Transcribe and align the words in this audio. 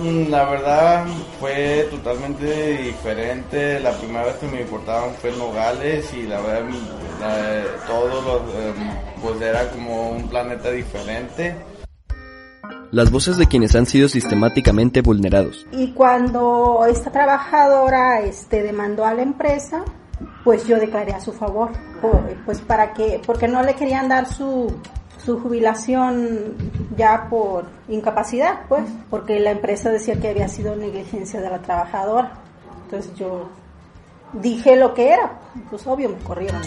Mm, 0.00 0.30
la 0.30 0.44
verdad 0.46 1.06
fue 1.38 1.86
totalmente 1.90 2.78
diferente. 2.78 3.78
La 3.80 3.92
primera 3.92 4.24
vez 4.24 4.36
que 4.36 4.46
me 4.46 4.62
importaban 4.62 5.12
fue 5.14 5.30
Nogales 5.32 6.12
y 6.14 6.22
la 6.22 6.40
verdad 6.40 6.70
todo 7.86 8.22
lo, 8.22 8.38
em, 8.58 8.74
pues 9.20 9.40
era 9.42 9.68
como 9.70 10.12
un 10.12 10.28
planeta 10.28 10.70
diferente. 10.70 11.54
Las 12.92 13.10
voces 13.10 13.36
de 13.36 13.46
quienes 13.46 13.76
han 13.76 13.84
sido 13.84 14.08
sistemáticamente 14.08 15.02
vulnerados. 15.02 15.66
Y 15.70 15.92
cuando 15.92 16.86
esta 16.88 17.12
trabajadora 17.12 18.20
este, 18.20 18.62
demandó 18.62 19.04
a 19.04 19.12
la 19.12 19.22
empresa, 19.22 19.84
pues 20.44 20.66
yo 20.66 20.78
declaré 20.78 21.12
a 21.12 21.20
su 21.20 21.32
favor, 21.32 21.70
pues 22.46 22.60
para 22.62 22.94
que, 22.94 23.20
porque 23.24 23.46
no 23.46 23.62
le 23.62 23.74
querían 23.74 24.08
dar 24.08 24.26
su, 24.26 24.74
su 25.24 25.38
jubilación 25.40 26.56
ya 26.96 27.28
por 27.28 27.66
incapacidad, 27.88 28.60
pues, 28.68 28.84
porque 29.10 29.40
la 29.40 29.50
empresa 29.50 29.90
decía 29.90 30.20
que 30.20 30.28
había 30.28 30.48
sido 30.48 30.76
negligencia 30.76 31.40
de 31.40 31.50
la 31.50 31.60
trabajadora. 31.60 32.32
Entonces 32.84 33.14
yo 33.16 33.48
dije 34.32 34.76
lo 34.76 34.94
que 34.94 35.12
era, 35.12 35.38
pues 35.68 35.86
obvio 35.86 36.08
me 36.08 36.18
corrieron. 36.18 36.62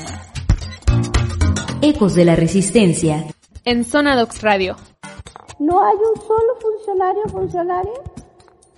Ecos 1.82 2.16
de 2.16 2.26
la 2.26 2.36
Resistencia. 2.36 3.26
En 3.66 3.84
Zona 3.84 4.16
Docs 4.16 4.42
Radio. 4.42 4.76
No 5.60 5.84
hay 5.86 5.96
un 5.96 6.22
solo 6.22 6.56
funcionario 6.62 7.24
o 7.26 7.30
funcionaria 7.30 7.94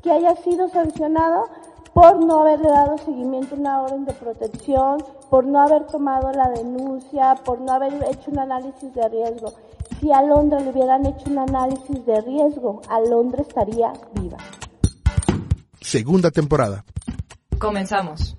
que 0.03 0.11
haya 0.11 0.35
sido 0.37 0.69
sancionado 0.69 1.49
por 1.93 2.23
no 2.23 2.41
haberle 2.41 2.69
dado 2.69 2.97
seguimiento 2.99 3.55
a 3.55 3.57
una 3.57 3.81
orden 3.81 4.05
de 4.05 4.13
protección, 4.13 5.03
por 5.29 5.45
no 5.45 5.61
haber 5.61 5.85
tomado 5.87 6.31
la 6.31 6.49
denuncia, 6.49 7.35
por 7.43 7.59
no 7.61 7.73
haber 7.73 7.93
hecho 8.11 8.31
un 8.31 8.39
análisis 8.39 8.93
de 8.93 9.09
riesgo. 9.09 9.53
Si 9.99 10.11
a 10.11 10.21
Londra 10.21 10.59
le 10.59 10.69
hubieran 10.69 11.05
hecho 11.05 11.29
un 11.29 11.39
análisis 11.39 12.05
de 12.05 12.21
riesgo, 12.21 12.81
a 12.89 12.99
Londra 12.99 13.41
estaría 13.41 13.93
viva. 14.13 14.37
Segunda 15.81 16.31
temporada. 16.31 16.83
Comenzamos. 17.59 18.35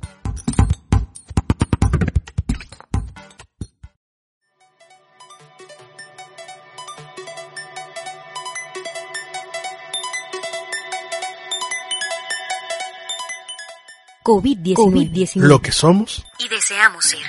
COVID-19. 14.27 15.37
Lo 15.37 15.61
que 15.61 15.71
somos 15.71 16.27
y 16.41 16.49
deseamos 16.49 17.05
ser. 17.05 17.21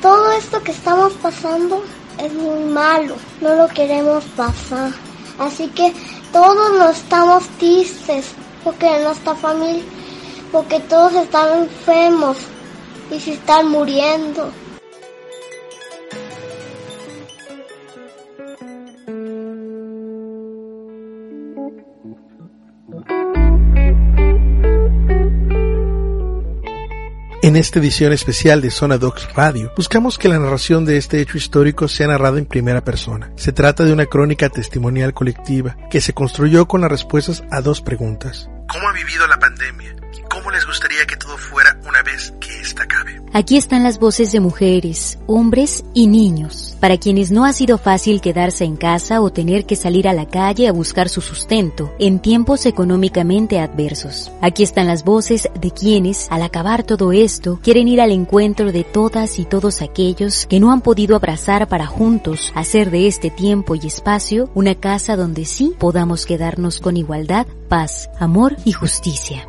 Todo 0.00 0.30
esto 0.30 0.62
que 0.62 0.70
estamos 0.70 1.12
pasando 1.14 1.82
es 2.18 2.32
muy 2.32 2.62
malo, 2.66 3.16
no 3.40 3.56
lo 3.56 3.66
queremos 3.66 4.22
pasar. 4.36 4.92
Así 5.40 5.66
que 5.70 5.92
todos 6.32 6.78
nos 6.78 6.98
estamos 6.98 7.48
tristes 7.58 8.26
porque 8.62 8.86
nuestra 9.02 9.34
familia, 9.34 9.82
porque 10.52 10.78
todos 10.80 11.14
están 11.14 11.64
enfermos 11.64 12.36
y 13.10 13.18
se 13.18 13.32
están 13.32 13.68
muriendo. 13.68 14.52
Esta 27.58 27.80
edición 27.80 28.12
especial 28.12 28.60
de 28.60 28.70
Zona 28.70 28.98
Docs 28.98 29.34
Radio, 29.34 29.72
buscamos 29.76 30.16
que 30.16 30.28
la 30.28 30.38
narración 30.38 30.84
de 30.84 30.96
este 30.96 31.20
hecho 31.20 31.36
histórico 31.36 31.88
sea 31.88 32.06
narrada 32.06 32.38
en 32.38 32.46
primera 32.46 32.84
persona. 32.84 33.32
Se 33.34 33.52
trata 33.52 33.84
de 33.84 33.92
una 33.92 34.06
crónica 34.06 34.48
testimonial 34.48 35.12
colectiva 35.12 35.76
que 35.90 36.00
se 36.00 36.12
construyó 36.12 36.68
con 36.68 36.82
las 36.82 36.90
respuestas 36.90 37.42
a 37.50 37.60
dos 37.60 37.80
preguntas. 37.80 38.48
¿Cómo 38.68 38.88
ha 38.88 38.92
vivido 38.92 39.26
la 39.26 39.38
pandemia? 39.38 39.96
¿Cómo 40.30 40.50
les 40.50 40.66
gustaría 40.66 41.04
que 41.06 41.16
todo 41.16 41.36
fuera 41.36 41.78
una 41.86 42.02
vez 42.02 42.32
que 42.40 42.60
esta 42.60 42.84
acabe? 42.84 43.20
Aquí 43.32 43.56
están 43.56 43.82
las 43.82 43.98
voces 43.98 44.32
de 44.32 44.40
mujeres, 44.40 45.18
hombres 45.26 45.84
y 45.94 46.06
niños, 46.06 46.76
para 46.80 46.96
quienes 46.96 47.30
no 47.30 47.44
ha 47.44 47.52
sido 47.52 47.76
fácil 47.76 48.20
quedarse 48.20 48.64
en 48.64 48.76
casa 48.76 49.20
o 49.20 49.30
tener 49.30 49.66
que 49.66 49.76
salir 49.76 50.08
a 50.08 50.12
la 50.12 50.26
calle 50.26 50.66
a 50.66 50.72
buscar 50.72 51.08
su 51.08 51.20
sustento 51.20 51.92
en 51.98 52.20
tiempos 52.20 52.66
económicamente 52.66 53.60
adversos. 53.60 54.30
Aquí 54.40 54.62
están 54.62 54.86
las 54.86 55.04
voces 55.04 55.48
de 55.60 55.70
quienes, 55.70 56.28
al 56.30 56.42
acabar 56.42 56.84
todo 56.84 57.12
esto, 57.12 57.60
quieren 57.62 57.88
ir 57.88 58.00
al 58.00 58.12
encuentro 58.12 58.72
de 58.72 58.84
todas 58.84 59.38
y 59.38 59.44
todos 59.44 59.82
aquellos 59.82 60.46
que 60.46 60.60
no 60.60 60.72
han 60.72 60.80
podido 60.80 61.16
abrazar 61.16 61.68
para 61.68 61.86
juntos 61.86 62.52
hacer 62.54 62.90
de 62.90 63.08
este 63.08 63.30
tiempo 63.30 63.74
y 63.74 63.86
espacio 63.86 64.50
una 64.54 64.74
casa 64.74 65.16
donde 65.16 65.44
sí 65.44 65.74
podamos 65.78 66.26
quedarnos 66.26 66.80
con 66.80 66.96
igualdad, 66.96 67.46
paz, 67.68 68.08
amor 68.18 68.56
y 68.64 68.72
justicia 68.72 69.46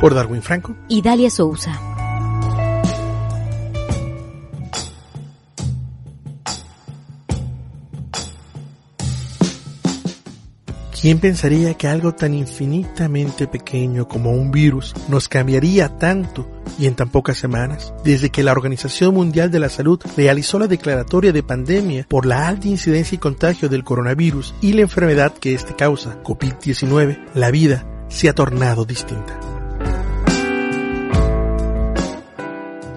por 0.00 0.14
Darwin 0.14 0.42
Franco 0.42 0.74
y 0.88 1.02
Dalia 1.02 1.30
Souza. 1.30 1.78
¿Quién 11.00 11.18
pensaría 11.18 11.72
que 11.74 11.88
algo 11.88 12.14
tan 12.14 12.34
infinitamente 12.34 13.46
pequeño 13.46 14.06
como 14.06 14.32
un 14.32 14.50
virus 14.50 14.94
nos 15.08 15.28
cambiaría 15.28 15.96
tanto 15.96 16.46
y 16.78 16.84
en 16.84 16.94
tan 16.94 17.08
pocas 17.08 17.38
semanas? 17.38 17.94
Desde 18.04 18.28
que 18.28 18.42
la 18.42 18.52
Organización 18.52 19.14
Mundial 19.14 19.50
de 19.50 19.60
la 19.60 19.70
Salud 19.70 19.98
realizó 20.14 20.58
la 20.58 20.66
declaratoria 20.66 21.32
de 21.32 21.42
pandemia 21.42 22.06
por 22.06 22.26
la 22.26 22.46
alta 22.48 22.68
incidencia 22.68 23.16
y 23.16 23.18
contagio 23.18 23.70
del 23.70 23.82
coronavirus 23.82 24.54
y 24.60 24.74
la 24.74 24.82
enfermedad 24.82 25.32
que 25.32 25.54
este 25.54 25.74
causa, 25.74 26.22
COVID-19, 26.22 27.18
la 27.32 27.50
vida 27.50 27.86
se 28.10 28.28
ha 28.28 28.34
tornado 28.34 28.84
distinta. 28.84 29.59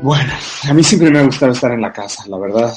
Bueno, 0.04 0.34
a 0.70 0.74
mí 0.74 0.84
siempre 0.84 1.10
me 1.10 1.20
ha 1.20 1.24
gustado 1.24 1.54
estar 1.54 1.72
en 1.72 1.80
la 1.80 1.94
casa, 1.94 2.26
la 2.28 2.38
verdad. 2.38 2.74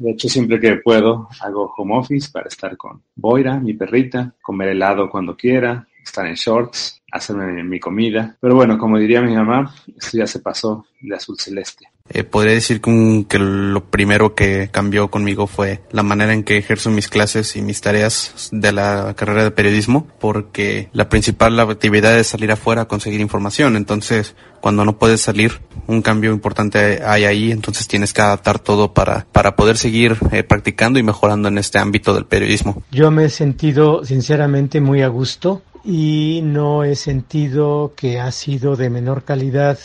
De 0.00 0.10
hecho, 0.10 0.28
siempre 0.28 0.58
que 0.58 0.74
puedo, 0.74 1.28
hago 1.40 1.72
home 1.76 1.98
office 1.98 2.28
para 2.32 2.48
estar 2.48 2.76
con 2.76 3.00
Boira, 3.14 3.60
mi 3.60 3.74
perrita, 3.74 4.34
comer 4.42 4.70
helado 4.70 5.08
cuando 5.08 5.36
quiera, 5.36 5.86
estar 6.02 6.26
en 6.26 6.34
shorts, 6.34 7.00
hacerme 7.12 7.62
mi 7.62 7.78
comida. 7.78 8.36
Pero 8.40 8.56
bueno, 8.56 8.76
como 8.76 8.98
diría 8.98 9.22
mi 9.22 9.36
mamá, 9.36 9.72
esto 9.96 10.18
ya 10.18 10.26
se 10.26 10.40
pasó 10.40 10.84
de 11.00 11.14
azul 11.14 11.38
celeste. 11.38 11.86
Eh, 12.10 12.22
podría 12.22 12.52
decir 12.52 12.82
que, 12.82 13.38
lo 13.38 13.86
primero 13.86 14.34
que 14.34 14.68
cambió 14.70 15.10
conmigo 15.10 15.46
fue 15.46 15.80
la 15.90 16.02
manera 16.02 16.34
en 16.34 16.44
que 16.44 16.58
ejerzo 16.58 16.90
mis 16.90 17.08
clases 17.08 17.56
y 17.56 17.62
mis 17.62 17.80
tareas 17.80 18.50
de 18.52 18.72
la 18.72 19.14
carrera 19.16 19.42
de 19.42 19.50
periodismo, 19.50 20.06
porque 20.20 20.90
la 20.92 21.08
principal 21.08 21.58
actividad 21.58 22.18
es 22.18 22.26
salir 22.26 22.52
afuera 22.52 22.82
a 22.82 22.88
conseguir 22.88 23.22
información. 23.22 23.74
Entonces, 23.74 24.36
cuando 24.60 24.84
no 24.84 24.98
puedes 24.98 25.22
salir, 25.22 25.62
un 25.86 26.02
cambio 26.02 26.30
importante 26.30 27.02
hay 27.02 27.24
ahí, 27.24 27.50
entonces 27.50 27.88
tienes 27.88 28.12
que 28.12 28.20
adaptar 28.20 28.58
todo 28.58 28.92
para, 28.92 29.26
para 29.32 29.56
poder 29.56 29.78
seguir 29.78 30.18
eh, 30.30 30.42
practicando 30.42 30.98
y 30.98 31.02
mejorando 31.02 31.48
en 31.48 31.56
este 31.56 31.78
ámbito 31.78 32.12
del 32.12 32.26
periodismo. 32.26 32.82
Yo 32.90 33.10
me 33.10 33.24
he 33.24 33.30
sentido 33.30 34.04
sinceramente 34.04 34.82
muy 34.82 35.00
a 35.00 35.08
gusto 35.08 35.62
y 35.82 36.42
no 36.44 36.84
he 36.84 36.96
sentido 36.96 37.94
que 37.96 38.20
ha 38.20 38.30
sido 38.30 38.76
de 38.76 38.90
menor 38.90 39.24
calidad 39.24 39.78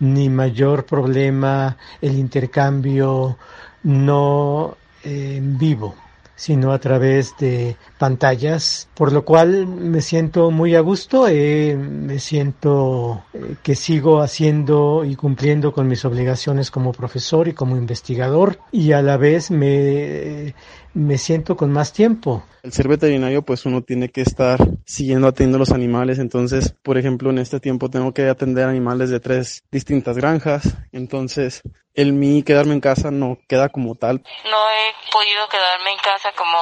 ni 0.00 0.28
mayor 0.28 0.84
problema 0.84 1.76
el 2.00 2.18
intercambio 2.18 3.36
no 3.82 4.76
en 5.02 5.58
vivo 5.58 5.94
sino 6.38 6.70
a 6.70 6.78
través 6.78 7.36
de 7.40 7.76
pantallas, 7.98 8.88
por 8.94 9.12
lo 9.12 9.24
cual 9.24 9.66
me 9.66 10.00
siento 10.00 10.52
muy 10.52 10.76
a 10.76 10.80
gusto, 10.80 11.26
eh, 11.26 11.76
me 11.76 12.20
siento 12.20 13.24
eh, 13.34 13.56
que 13.60 13.74
sigo 13.74 14.22
haciendo 14.22 15.04
y 15.04 15.16
cumpliendo 15.16 15.72
con 15.72 15.88
mis 15.88 16.04
obligaciones 16.04 16.70
como 16.70 16.92
profesor 16.92 17.48
y 17.48 17.54
como 17.54 17.76
investigador 17.76 18.60
y 18.70 18.92
a 18.92 19.02
la 19.02 19.16
vez 19.16 19.50
me 19.50 20.54
me 20.94 21.18
siento 21.18 21.56
con 21.56 21.72
más 21.72 21.92
tiempo. 21.92 22.44
El 22.62 22.72
ser 22.72 22.88
veterinario, 22.88 23.42
pues 23.42 23.64
uno 23.66 23.82
tiene 23.82 24.10
que 24.10 24.20
estar 24.20 24.58
siguiendo 24.84 25.28
atendiendo 25.28 25.56
a 25.56 25.60
los 25.60 25.72
animales. 25.72 26.18
Entonces, 26.18 26.74
por 26.82 26.98
ejemplo, 26.98 27.30
en 27.30 27.38
este 27.38 27.60
tiempo 27.60 27.88
tengo 27.90 28.12
que 28.12 28.28
atender 28.28 28.66
animales 28.66 29.10
de 29.10 29.20
tres 29.20 29.64
distintas 29.70 30.16
granjas. 30.16 30.76
Entonces, 30.92 31.62
el 31.94 32.12
mí 32.12 32.42
quedarme 32.42 32.74
en 32.74 32.80
casa 32.80 33.10
no 33.10 33.38
queda 33.48 33.68
como 33.68 33.94
tal. 33.94 34.22
No 34.44 34.70
he 34.70 35.12
podido 35.12 35.48
quedarme 35.48 35.92
en 35.92 35.98
casa 35.98 36.32
como 36.36 36.58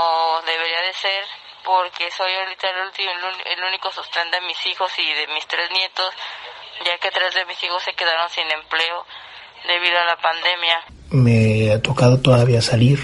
debería 0.46 0.80
de 0.82 0.92
ser 0.94 1.24
porque 1.64 2.10
soy 2.16 2.30
ahorita 2.32 2.68
el, 2.70 2.86
último, 2.86 3.10
el 3.44 3.64
único 3.64 3.90
sostén 3.90 4.30
de 4.30 4.40
mis 4.46 4.56
hijos 4.66 4.90
y 4.98 5.14
de 5.14 5.26
mis 5.34 5.46
tres 5.48 5.68
nietos, 5.72 6.14
ya 6.84 6.96
que 6.98 7.10
tres 7.10 7.34
de 7.34 7.44
mis 7.44 7.60
hijos 7.64 7.82
se 7.82 7.92
quedaron 7.94 8.30
sin 8.30 8.44
empleo 8.52 9.04
debido 9.66 9.98
a 9.98 10.04
la 10.04 10.16
pandemia. 10.16 10.76
Me 11.10 11.72
ha 11.72 11.82
tocado 11.82 12.20
todavía 12.20 12.62
salir, 12.62 13.00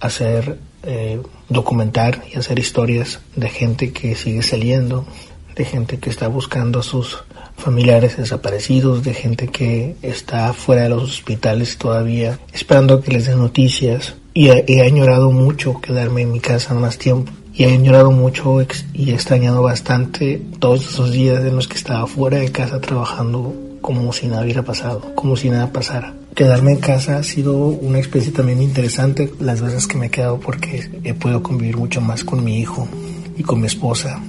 hacer 0.00 0.58
eh, 0.82 1.20
documentar 1.48 2.22
y 2.32 2.38
hacer 2.38 2.58
historias 2.58 3.20
de 3.36 3.48
gente 3.48 3.92
que 3.92 4.14
sigue 4.14 4.42
saliendo, 4.42 5.06
de 5.54 5.64
gente 5.64 5.98
que 5.98 6.10
está 6.10 6.28
buscando 6.28 6.80
a 6.80 6.82
sus 6.82 7.22
familiares 7.56 8.16
desaparecidos, 8.16 9.04
de 9.04 9.14
gente 9.14 9.48
que 9.48 9.96
está 10.02 10.52
fuera 10.52 10.82
de 10.82 10.88
los 10.88 11.02
hospitales 11.02 11.76
todavía 11.76 12.38
esperando 12.52 13.00
que 13.02 13.12
les 13.12 13.26
den 13.26 13.38
noticias. 13.38 14.14
y 14.32 14.48
he, 14.48 14.82
añorado 14.82 15.30
mucho 15.32 15.80
quedarme 15.80 16.22
en 16.22 16.32
mi 16.32 16.40
casa 16.40 16.72
más 16.74 16.98
tiempo. 16.98 17.32
Y 17.52 17.64
he 17.64 17.72
añorado 17.72 18.10
mucho 18.12 18.62
y 18.94 19.10
he 19.10 19.14
extrañado 19.14 19.62
bastante 19.62 20.40
todos 20.60 20.86
esos 20.86 21.10
días 21.10 21.44
en 21.44 21.56
los 21.56 21.66
que 21.66 21.76
estaba 21.76 22.06
fuera 22.06 22.38
de 22.38 22.52
casa 22.52 22.80
trabajando 22.80 23.54
como 23.80 24.12
si 24.12 24.28
nada 24.28 24.42
hubiera 24.42 24.62
pasado, 24.62 25.14
como 25.14 25.36
si 25.36 25.50
nada 25.50 25.72
pasara. 25.72 26.14
Quedarme 26.40 26.72
en 26.72 26.78
casa 26.78 27.18
ha 27.18 27.22
sido 27.22 27.66
una 27.66 27.98
experiencia 27.98 28.32
también 28.32 28.62
interesante 28.62 29.30
las 29.40 29.60
veces 29.60 29.86
que 29.86 29.98
me 29.98 30.06
he 30.06 30.10
quedado 30.10 30.40
porque 30.40 30.88
he 31.04 31.12
podido 31.12 31.42
convivir 31.42 31.76
mucho 31.76 32.00
más 32.00 32.24
con 32.24 32.42
mi 32.42 32.58
hijo 32.58 32.88
y 33.36 33.42
con 33.42 33.60
mi 33.60 33.66
esposa. 33.66 34.22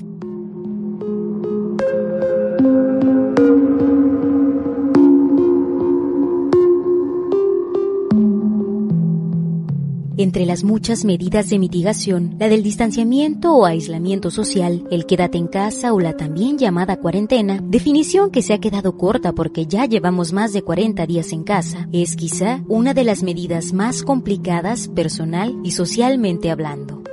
Entre 10.31 10.45
las 10.45 10.63
muchas 10.63 11.03
medidas 11.03 11.49
de 11.49 11.59
mitigación, 11.59 12.37
la 12.39 12.47
del 12.47 12.63
distanciamiento 12.63 13.53
o 13.53 13.65
aislamiento 13.65 14.31
social, 14.31 14.87
el 14.89 15.05
quédate 15.05 15.37
en 15.37 15.47
casa 15.47 15.91
o 15.91 15.99
la 15.99 16.15
también 16.15 16.57
llamada 16.57 16.95
cuarentena, 16.95 17.59
definición 17.61 18.31
que 18.31 18.41
se 18.41 18.53
ha 18.53 18.59
quedado 18.59 18.97
corta 18.97 19.33
porque 19.33 19.65
ya 19.65 19.83
llevamos 19.83 20.31
más 20.31 20.53
de 20.53 20.61
40 20.61 21.05
días 21.05 21.33
en 21.33 21.43
casa, 21.43 21.89
es 21.91 22.15
quizá 22.15 22.63
una 22.69 22.93
de 22.93 23.03
las 23.03 23.23
medidas 23.23 23.73
más 23.73 24.03
complicadas 24.03 24.87
personal 24.87 25.53
y 25.65 25.71
socialmente 25.71 26.49
hablando. 26.49 27.03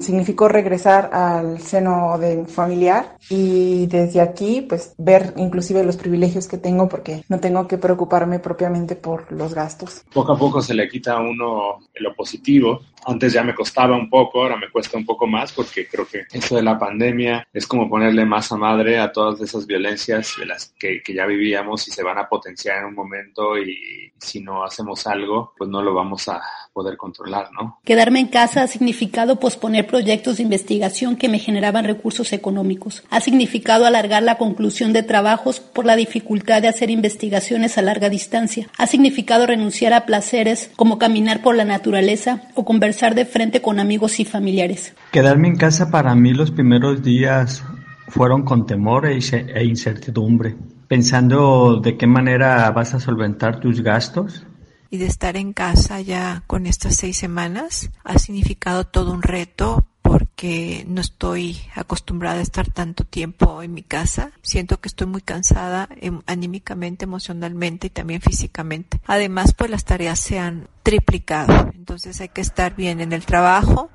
Significó 0.00 0.48
regresar 0.48 1.10
al 1.12 1.60
seno 1.60 2.18
de 2.18 2.46
familiar 2.46 3.16
y 3.28 3.86
desde 3.86 4.20
aquí 4.20 4.62
pues 4.62 4.94
ver 4.98 5.34
inclusive 5.36 5.84
los 5.84 5.96
privilegios 5.96 6.46
que 6.46 6.58
tengo 6.58 6.88
porque 6.88 7.24
no 7.28 7.40
tengo 7.40 7.66
que 7.66 7.78
preocuparme 7.78 8.38
propiamente 8.38 8.96
por 8.96 9.30
los 9.32 9.54
gastos. 9.54 10.02
Poco 10.12 10.32
a 10.32 10.38
poco 10.38 10.62
se 10.62 10.74
le 10.74 10.88
quita 10.88 11.14
a 11.14 11.20
uno 11.20 11.78
lo 11.94 12.14
positivo. 12.14 12.80
Antes 13.06 13.32
ya 13.32 13.44
me 13.44 13.54
costaba 13.54 13.96
un 13.96 14.10
poco, 14.10 14.42
ahora 14.42 14.56
me 14.56 14.70
cuesta 14.70 14.96
un 14.96 15.06
poco 15.06 15.26
más 15.26 15.52
porque 15.52 15.86
creo 15.86 16.06
que 16.06 16.24
eso 16.32 16.56
de 16.56 16.62
la 16.62 16.78
pandemia 16.78 17.46
es 17.52 17.66
como 17.66 17.88
ponerle 17.88 18.24
masa 18.24 18.56
madre 18.56 18.98
a 18.98 19.12
todas 19.12 19.40
esas 19.40 19.66
violencias 19.66 20.34
de 20.38 20.46
las 20.46 20.74
que, 20.78 21.02
que 21.02 21.14
ya 21.14 21.24
vivíamos 21.24 21.86
y 21.86 21.92
se 21.92 22.02
van 22.02 22.18
a 22.18 22.28
potenciar 22.28 22.78
en 22.78 22.86
un 22.86 22.94
momento 22.94 23.56
y 23.56 24.12
si 24.18 24.40
no 24.40 24.64
hacemos 24.64 25.06
algo 25.06 25.52
pues 25.56 25.70
no 25.70 25.82
lo 25.82 25.94
vamos 25.94 26.28
a 26.28 26.40
poder 26.72 26.96
controlar, 26.96 27.50
¿no? 27.52 27.78
Quedarme 27.84 28.20
en 28.20 28.28
casa 28.28 28.62
ha 28.62 28.66
significado 28.66 29.40
posponer 29.40 29.85
proyectos 29.86 30.36
de 30.36 30.42
investigación 30.42 31.16
que 31.16 31.28
me 31.28 31.38
generaban 31.38 31.84
recursos 31.84 32.32
económicos. 32.32 33.02
Ha 33.10 33.20
significado 33.20 33.86
alargar 33.86 34.22
la 34.22 34.38
conclusión 34.38 34.92
de 34.92 35.02
trabajos 35.02 35.60
por 35.60 35.84
la 35.84 35.96
dificultad 35.96 36.62
de 36.62 36.68
hacer 36.68 36.90
investigaciones 36.90 37.78
a 37.78 37.82
larga 37.82 38.08
distancia. 38.08 38.68
Ha 38.78 38.86
significado 38.86 39.46
renunciar 39.46 39.92
a 39.92 40.06
placeres 40.06 40.70
como 40.76 40.98
caminar 40.98 41.42
por 41.42 41.56
la 41.56 41.64
naturaleza 41.64 42.42
o 42.54 42.64
conversar 42.64 43.14
de 43.14 43.24
frente 43.24 43.62
con 43.62 43.80
amigos 43.80 44.20
y 44.20 44.24
familiares. 44.24 44.94
Quedarme 45.12 45.48
en 45.48 45.56
casa 45.56 45.90
para 45.90 46.14
mí 46.14 46.32
los 46.34 46.50
primeros 46.50 47.02
días 47.02 47.64
fueron 48.08 48.44
con 48.44 48.66
temor 48.66 49.06
e, 49.06 49.18
e 49.18 49.64
incertidumbre, 49.64 50.56
pensando 50.88 51.80
de 51.80 51.96
qué 51.96 52.06
manera 52.06 52.70
vas 52.70 52.94
a 52.94 53.00
solventar 53.00 53.60
tus 53.60 53.82
gastos 53.82 54.46
y 54.90 54.98
de 54.98 55.06
estar 55.06 55.36
en 55.36 55.52
casa 55.52 56.00
ya 56.00 56.42
con 56.46 56.66
estas 56.66 56.96
seis 56.96 57.16
semanas 57.16 57.90
ha 58.04 58.18
significado 58.18 58.86
todo 58.86 59.12
un 59.12 59.22
reto 59.22 59.86
porque 60.02 60.84
no 60.86 61.00
estoy 61.00 61.58
acostumbrada 61.74 62.38
a 62.38 62.42
estar 62.42 62.70
tanto 62.70 63.04
tiempo 63.04 63.62
en 63.62 63.74
mi 63.74 63.82
casa. 63.82 64.30
Siento 64.42 64.80
que 64.80 64.88
estoy 64.88 65.08
muy 65.08 65.20
cansada 65.20 65.88
em, 65.96 66.20
anímicamente, 66.26 67.04
emocionalmente 67.04 67.88
y 67.88 67.90
también 67.90 68.20
físicamente. 68.20 69.00
Además, 69.06 69.52
pues 69.54 69.70
las 69.70 69.84
tareas 69.84 70.20
se 70.20 70.38
han 70.38 70.68
triplicado. 70.84 71.72
Entonces 71.74 72.20
hay 72.20 72.28
que 72.28 72.40
estar 72.40 72.76
bien 72.76 73.00
en 73.00 73.12
el 73.12 73.26
trabajo, 73.26 73.90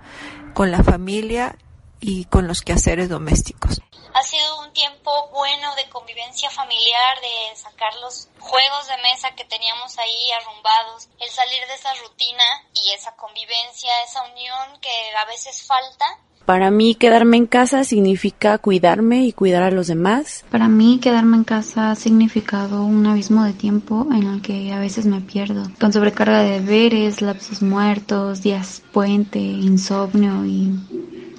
con 0.53 0.69
la 0.69 0.83
familia 0.83 1.55
y 2.01 2.25
con 2.25 2.47
los 2.47 2.61
quehaceres 2.61 3.07
domésticos. 3.07 3.81
Ha 4.13 4.23
sido 4.23 4.59
un 4.59 4.73
tiempo 4.73 5.11
bueno 5.31 5.73
de 5.75 5.89
convivencia 5.89 6.49
familiar, 6.49 7.21
de 7.21 7.55
sacar 7.55 7.93
los 8.01 8.27
juegos 8.39 8.87
de 8.87 8.97
mesa 9.01 9.33
que 9.35 9.45
teníamos 9.45 9.97
ahí 9.97 10.31
arrumbados, 10.39 11.07
el 11.19 11.29
salir 11.29 11.65
de 11.67 11.73
esa 11.75 11.93
rutina 11.95 12.43
y 12.73 12.91
esa 12.91 13.15
convivencia, 13.15 13.89
esa 14.05 14.23
unión 14.23 14.79
que 14.81 15.15
a 15.15 15.25
veces 15.25 15.63
falta. 15.65 16.05
Para 16.45 16.71
mí 16.71 16.95
quedarme 16.95 17.37
en 17.37 17.45
casa 17.45 17.83
significa 17.83 18.57
cuidarme 18.57 19.23
y 19.23 19.31
cuidar 19.31 19.63
a 19.63 19.71
los 19.71 19.87
demás. 19.87 20.43
Para 20.51 20.67
mí 20.67 20.99
quedarme 20.99 21.37
en 21.37 21.43
casa 21.43 21.91
ha 21.91 21.95
significado 21.95 22.83
un 22.83 23.05
abismo 23.05 23.45
de 23.45 23.53
tiempo 23.53 24.07
en 24.11 24.23
el 24.23 24.41
que 24.41 24.73
a 24.73 24.79
veces 24.79 25.05
me 25.05 25.21
pierdo, 25.21 25.71
con 25.79 25.93
sobrecarga 25.93 26.41
de 26.41 26.59
deberes, 26.59 27.21
lapsos 27.21 27.61
muertos, 27.61 28.41
días 28.41 28.81
puente, 28.91 29.39
insomnio 29.39 30.43
y 30.45 30.73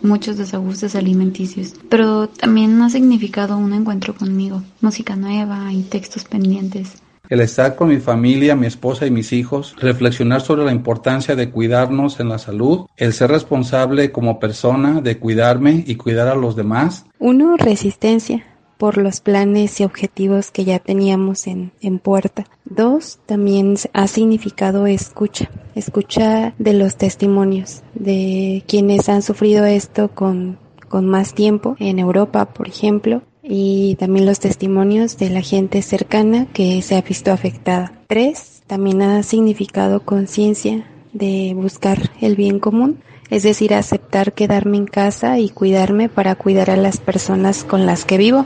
muchos 0.03 0.37
desajustes 0.37 0.95
alimenticios, 0.95 1.75
pero 1.89 2.29
también 2.29 2.81
ha 2.83 2.91
significado 2.91 3.57
un 3.57 3.73
encuentro 3.73 4.15
conmigo, 4.15 4.63
música 4.81 5.17
nueva 5.17 5.73
y 5.73 5.83
textos 5.83 6.25
pendientes. 6.25 7.03
El 7.29 7.41
estar 7.41 7.77
con 7.77 7.89
mi 7.89 7.99
familia, 7.99 8.57
mi 8.57 8.67
esposa 8.67 9.07
y 9.07 9.11
mis 9.11 9.33
hijos, 9.33 9.75
reflexionar 9.79 10.43
sobre 10.43 10.65
la 10.65 10.73
importancia 10.73 11.35
de 11.35 11.51
cuidarnos 11.51 12.21
en 12.21 12.29
la 12.29 12.39
salud, 12.39 12.87
el 12.97 13.13
ser 13.15 13.31
responsable 13.31 14.13
como 14.13 14.39
persona 14.39 15.01
de 15.01 15.19
cuidarme 15.19 15.83
y 15.87 15.95
cuidar 15.95 16.29
a 16.29 16.35
los 16.35 16.57
demás. 16.57 17.07
Uno, 17.19 17.57
resistencia 17.57 18.45
por 18.83 18.99
los 18.99 19.21
planes 19.21 19.79
y 19.79 19.85
objetivos 19.85 20.51
que 20.51 20.65
ya 20.65 20.81
teníamos 20.81 21.47
en, 21.47 21.71
en 21.83 22.01
puerta. 22.01 22.49
Dos, 22.65 23.21
también 23.27 23.77
ha 23.93 24.09
significado 24.09 24.89
escucha, 24.89 25.49
escucha 25.77 26.53
de 26.59 26.73
los 26.73 26.97
testimonios 26.97 27.83
de 27.95 28.65
quienes 28.67 29.09
han 29.09 29.23
sufrido 29.23 29.67
esto 29.67 30.09
con, 30.09 30.59
con 30.89 31.07
más 31.07 31.33
tiempo 31.33 31.77
en 31.79 32.01
Europa, 32.01 32.47
por 32.47 32.67
ejemplo, 32.67 33.23
y 33.41 33.95
también 34.01 34.27
los 34.27 34.41
testimonios 34.41 35.17
de 35.17 35.31
la 35.31 35.43
gente 35.43 35.81
cercana 35.81 36.47
que 36.53 36.83
se 36.83 36.97
ha 36.97 37.03
visto 37.03 37.31
afectada. 37.31 37.93
Tres, 38.09 38.65
también 38.67 39.01
ha 39.03 39.23
significado 39.23 40.05
conciencia 40.05 40.91
de 41.13 41.53
buscar 41.55 42.11
el 42.21 42.35
bien 42.35 42.59
común, 42.59 42.99
es 43.33 43.43
decir, 43.45 43.73
aceptar 43.73 44.35
quedarme 44.35 44.77
en 44.77 44.85
casa 44.85 45.39
y 45.39 45.49
cuidarme 45.49 46.11
para 46.11 46.35
cuidar 46.35 46.69
a 46.69 46.77
las 46.77 46.99
personas 46.99 47.65
con 47.65 47.87
las 47.87 48.05
que 48.05 48.19
vivo, 48.19 48.45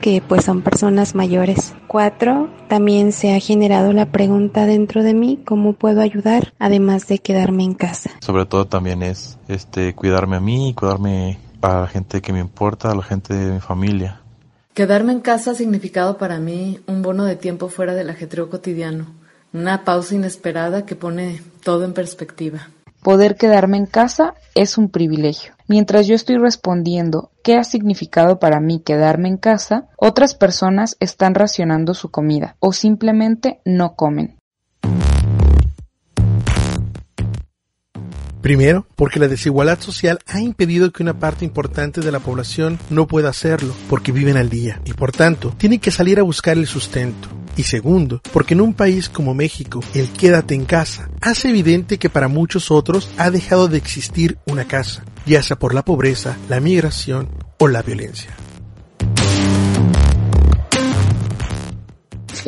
que 0.00 0.20
pues 0.26 0.44
son 0.44 0.60
personas 0.60 1.14
mayores. 1.14 1.72
Cuatro, 1.86 2.50
también 2.68 3.12
se 3.12 3.32
ha 3.32 3.38
generado 3.38 3.92
la 3.92 4.06
pregunta 4.06 4.66
dentro 4.66 5.04
de 5.04 5.14
mí, 5.14 5.38
¿cómo 5.44 5.74
puedo 5.74 6.00
ayudar? 6.00 6.52
Además 6.58 7.06
de 7.06 7.20
quedarme 7.20 7.62
en 7.62 7.74
casa. 7.74 8.10
Sobre 8.22 8.44
todo 8.44 8.66
también 8.66 9.04
es 9.04 9.38
este 9.46 9.94
cuidarme 9.94 10.34
a 10.34 10.40
mí 10.40 10.70
y 10.70 10.74
cuidarme 10.74 11.38
a 11.62 11.82
la 11.82 11.86
gente 11.86 12.20
que 12.20 12.32
me 12.32 12.40
importa, 12.40 12.90
a 12.90 12.96
la 12.96 13.04
gente 13.04 13.34
de 13.34 13.52
mi 13.52 13.60
familia. 13.60 14.20
Quedarme 14.74 15.12
en 15.12 15.20
casa 15.20 15.52
ha 15.52 15.54
significado 15.54 16.18
para 16.18 16.40
mí 16.40 16.80
un 16.88 17.02
bono 17.02 17.24
de 17.24 17.36
tiempo 17.36 17.68
fuera 17.68 17.94
del 17.94 18.10
ajetreo 18.10 18.50
cotidiano, 18.50 19.06
una 19.52 19.84
pausa 19.84 20.16
inesperada 20.16 20.84
que 20.84 20.96
pone 20.96 21.40
todo 21.62 21.84
en 21.84 21.92
perspectiva. 21.92 22.68
Poder 23.04 23.36
quedarme 23.36 23.76
en 23.76 23.84
casa 23.84 24.32
es 24.54 24.78
un 24.78 24.88
privilegio. 24.88 25.52
Mientras 25.68 26.06
yo 26.06 26.14
estoy 26.14 26.38
respondiendo 26.38 27.32
qué 27.42 27.58
ha 27.58 27.62
significado 27.62 28.38
para 28.38 28.60
mí 28.60 28.80
quedarme 28.82 29.28
en 29.28 29.36
casa, 29.36 29.88
otras 29.98 30.34
personas 30.34 30.96
están 31.00 31.34
racionando 31.34 31.92
su 31.92 32.10
comida 32.10 32.56
o 32.60 32.72
simplemente 32.72 33.60
no 33.66 33.94
comen. 33.94 34.38
Primero, 38.40 38.86
porque 38.96 39.20
la 39.20 39.28
desigualdad 39.28 39.80
social 39.80 40.18
ha 40.26 40.40
impedido 40.40 40.90
que 40.90 41.02
una 41.02 41.18
parte 41.18 41.44
importante 41.44 42.00
de 42.00 42.10
la 42.10 42.20
población 42.20 42.78
no 42.88 43.06
pueda 43.06 43.28
hacerlo, 43.28 43.74
porque 43.90 44.12
viven 44.12 44.38
al 44.38 44.48
día 44.48 44.80
y 44.86 44.94
por 44.94 45.12
tanto 45.12 45.52
tienen 45.58 45.78
que 45.78 45.90
salir 45.90 46.18
a 46.20 46.22
buscar 46.22 46.56
el 46.56 46.66
sustento. 46.66 47.28
Y 47.56 47.64
segundo, 47.64 48.20
porque 48.32 48.54
en 48.54 48.60
un 48.60 48.74
país 48.74 49.08
como 49.08 49.34
México, 49.34 49.80
el 49.94 50.08
quédate 50.10 50.54
en 50.54 50.64
casa 50.64 51.08
hace 51.20 51.50
evidente 51.50 51.98
que 51.98 52.10
para 52.10 52.28
muchos 52.28 52.70
otros 52.70 53.08
ha 53.16 53.30
dejado 53.30 53.68
de 53.68 53.78
existir 53.78 54.38
una 54.46 54.64
casa, 54.64 55.04
ya 55.24 55.42
sea 55.42 55.58
por 55.58 55.74
la 55.74 55.84
pobreza, 55.84 56.36
la 56.48 56.60
migración 56.60 57.28
o 57.58 57.68
la 57.68 57.82
violencia. 57.82 58.30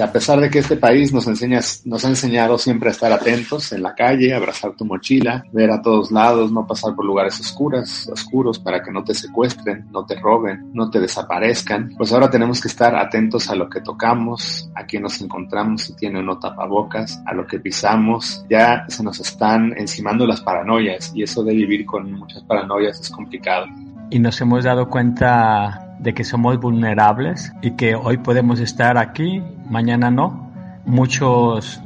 A 0.02 0.12
pesar 0.12 0.40
de 0.40 0.50
que 0.50 0.58
este 0.58 0.76
país 0.76 1.12
nos 1.12 1.26
enseña, 1.26 1.60
nos 1.84 2.04
ha 2.04 2.08
enseñado 2.08 2.58
siempre 2.58 2.88
a 2.88 2.92
estar 2.92 3.12
atentos 3.12 3.72
en 3.72 3.82
la 3.82 3.94
calle, 3.94 4.34
abrazar 4.34 4.72
tu 4.72 4.84
mochila, 4.84 5.44
ver 5.52 5.70
a 5.70 5.80
todos 5.80 6.10
lados, 6.10 6.52
no 6.52 6.66
pasar 6.66 6.94
por 6.94 7.04
lugares 7.04 7.38
oscuros, 7.40 8.08
oscuros 8.08 8.58
para 8.58 8.82
que 8.82 8.90
no 8.90 9.04
te 9.04 9.14
secuestren, 9.14 9.86
no 9.90 10.04
te 10.04 10.16
roben, 10.16 10.70
no 10.72 10.90
te 10.90 11.00
desaparezcan, 11.00 11.94
pues 11.96 12.12
ahora 12.12 12.30
tenemos 12.30 12.60
que 12.60 12.68
estar 12.68 12.94
atentos 12.94 13.48
a 13.50 13.54
lo 13.54 13.68
que 13.68 13.80
tocamos, 13.80 14.70
a 14.74 14.84
quién 14.84 15.02
nos 15.02 15.20
encontramos, 15.20 15.82
si 15.82 15.96
tiene 15.96 16.18
o 16.18 16.22
no 16.22 16.38
tapabocas, 16.38 17.22
a 17.26 17.34
lo 17.34 17.46
que 17.46 17.58
pisamos. 17.58 18.44
Ya 18.48 18.84
se 18.88 19.02
nos 19.02 19.20
están 19.20 19.72
encimando 19.76 20.26
las 20.26 20.40
paranoias 20.40 21.12
y 21.14 21.22
eso 21.22 21.42
de 21.42 21.54
vivir 21.54 21.86
con 21.86 22.12
muchas 22.12 22.42
paranoias 22.44 23.00
es 23.00 23.10
complicado. 23.10 23.66
Y 24.10 24.18
nos 24.18 24.40
hemos 24.40 24.64
dado 24.64 24.88
cuenta 24.88 25.85
de 25.98 26.14
que 26.14 26.24
somos 26.24 26.58
vulnerables 26.60 27.52
y 27.62 27.72
que 27.72 27.94
hoy 27.94 28.18
podemos 28.18 28.60
estar 28.60 28.98
aquí, 28.98 29.42
mañana 29.68 30.10
no. 30.10 30.50
Muchos 30.84 31.82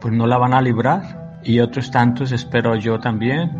pues 0.00 0.14
no 0.14 0.26
la 0.26 0.38
van 0.38 0.54
a 0.54 0.62
librar 0.62 1.40
y 1.42 1.60
otros 1.60 1.90
tantos 1.90 2.32
espero 2.32 2.74
yo 2.76 2.98
también 3.00 3.50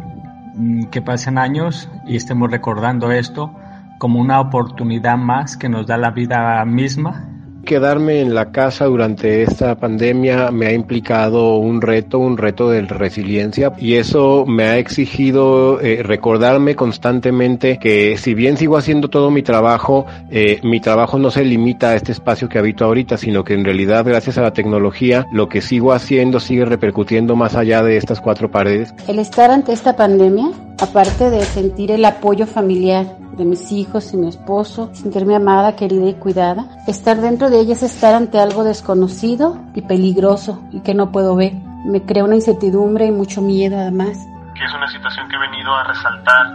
mm, 0.57 0.85
que 0.85 1.03
pasen 1.03 1.39
años 1.39 1.89
y 2.07 2.17
estemos 2.17 2.51
recordando 2.51 3.13
esto 3.13 3.55
como 3.99 4.21
una 4.21 4.41
oportunidad 4.41 5.19
más 5.19 5.57
que 5.57 5.69
nos 5.69 5.87
da 5.87 5.99
la 5.99 6.11
vida 6.11 6.65
misma 6.65 7.30
Quedarme 7.65 8.21
en 8.21 8.35
la 8.35 8.53
casa 8.53 8.87
durante 8.87 9.43
esta 9.43 9.77
pandemia 9.77 10.51
me 10.51 10.67
ha 10.67 10.73
implicado 10.73 11.57
un 11.57 11.81
reto, 11.81 12.19
un 12.19 12.37
reto 12.37 12.69
de 12.69 12.83
resiliencia 12.83 13.73
y 13.79 13.95
eso 13.95 14.45
me 14.47 14.65
ha 14.65 14.79
exigido 14.79 15.81
eh, 15.81 16.03
recordarme 16.03 16.75
constantemente 16.75 17.79
que 17.79 18.17
si 18.17 18.35
bien 18.35 18.57
sigo 18.57 18.77
haciendo 18.77 19.09
todo 19.09 19.31
mi 19.31 19.43
trabajo, 19.43 20.07
eh, 20.31 20.61
mi 20.63 20.81
trabajo 20.81 21.19
no 21.19 21.31
se 21.31 21.45
limita 21.45 21.91
a 21.91 21.95
este 21.95 22.13
espacio 22.13 22.49
que 22.49 22.59
habito 22.59 22.85
ahorita, 22.85 23.17
sino 23.17 23.45
que 23.45 23.55
en 23.55 23.65
realidad 23.65 24.05
gracias 24.05 24.39
a 24.39 24.43
la 24.43 24.53
tecnología 24.53 25.27
lo 25.33 25.49
que 25.49 25.61
sigo 25.61 25.93
haciendo 25.93 26.41
sigue 26.41 26.65
repercutiendo 26.65 27.37
más 27.37 27.55
allá 27.55 27.83
de 27.83 27.97
estas 27.97 28.21
cuatro 28.21 28.51
paredes. 28.51 28.95
El 29.07 29.19
estar 29.19 29.51
ante 29.51 29.73
esta 29.73 29.97
pandemia, 29.97 30.51
aparte 30.81 31.31
de 31.31 31.45
sentir 31.45 31.91
el 31.91 32.05
apoyo 32.05 32.47
familiar, 32.47 33.07
de 33.37 33.45
mis 33.45 33.71
hijos 33.73 34.13
y 34.13 34.17
mi 34.17 34.29
esposo, 34.29 34.91
sentirme 34.95 35.37
amada, 35.37 35.77
querida 35.77 36.07
y 36.09 36.15
cuidada. 36.15 36.67
Estar 36.87 37.19
dentro 37.19 37.51
de 37.51 37.61
ella 37.61 37.75
es 37.75 37.83
estar 37.83 38.15
ante 38.15 38.39
algo 38.39 38.65
desconocido 38.65 39.59
y 39.75 39.83
peligroso 39.83 40.63
y 40.73 40.81
que 40.81 40.95
no 40.95 41.13
puedo 41.13 41.37
ver. 41.37 41.55
Me 41.85 42.03
crea 42.03 42.25
una 42.25 42.35
incertidumbre 42.35 43.07
y 43.07 43.11
mucho 43.11 43.41
miedo 43.41 43.79
además. 43.79 44.19
Que 44.55 44.65
es 44.65 44.75
una 44.75 44.89
situación 44.89 45.29
que 45.29 45.37
ha 45.37 45.41
venido 45.41 45.75
a 45.75 45.85
resaltar 45.85 46.47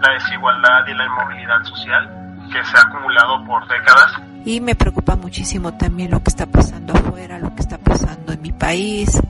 la 0.00 0.12
desigualdad 0.12 0.86
y 0.86 0.94
la 0.94 1.06
inmovilidad 1.06 1.62
social 1.64 2.48
que 2.52 2.64
se 2.64 2.76
ha 2.76 2.82
acumulado 2.82 3.44
por 3.44 3.66
décadas. 3.68 4.12
Y 4.44 4.60
me 4.60 4.74
preocupa 4.74 5.16
muchísimo 5.16 5.74
también 5.74 6.10
lo 6.10 6.22
que 6.22 6.30
está 6.30 6.46
pasando 6.46 6.94
afuera, 6.94 7.38
lo 7.38 7.54
que 7.54 7.62
está 7.62 7.78
pasando 7.78 8.32
en 8.32 8.40
mi 8.40 8.52
país, 8.52 9.20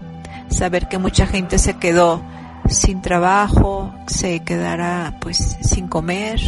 saber 0.49 0.89
que 0.89 0.99
mucha 0.99 1.27
gente 1.27 1.59
se 1.59 1.79
quedó 1.79 2.23
sin 2.69 3.03
trabajo, 3.03 3.93
se 4.07 4.41
quedará 4.41 5.17
pues 5.21 5.57
sin 5.63 5.89
comer, 5.89 6.41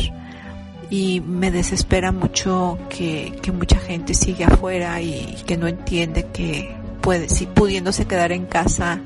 y 0.91 1.21
me 1.21 1.51
desespera 1.51 2.11
mucho 2.11 2.79
que, 2.89 3.33
que 3.41 3.53
mucha 3.53 3.79
gente 3.79 4.13
sigue 4.13 4.45
afuera 4.45 5.01
y 5.01 5.37
que 5.47 5.57
no 5.57 5.69
entiende 5.69 6.27
que 6.33 6.75
puede, 7.01 7.29
si 7.29 7.47
pudiéndose 7.47 8.07
quedar 8.07 8.33
en 8.33 8.47
casa, 8.47 9.01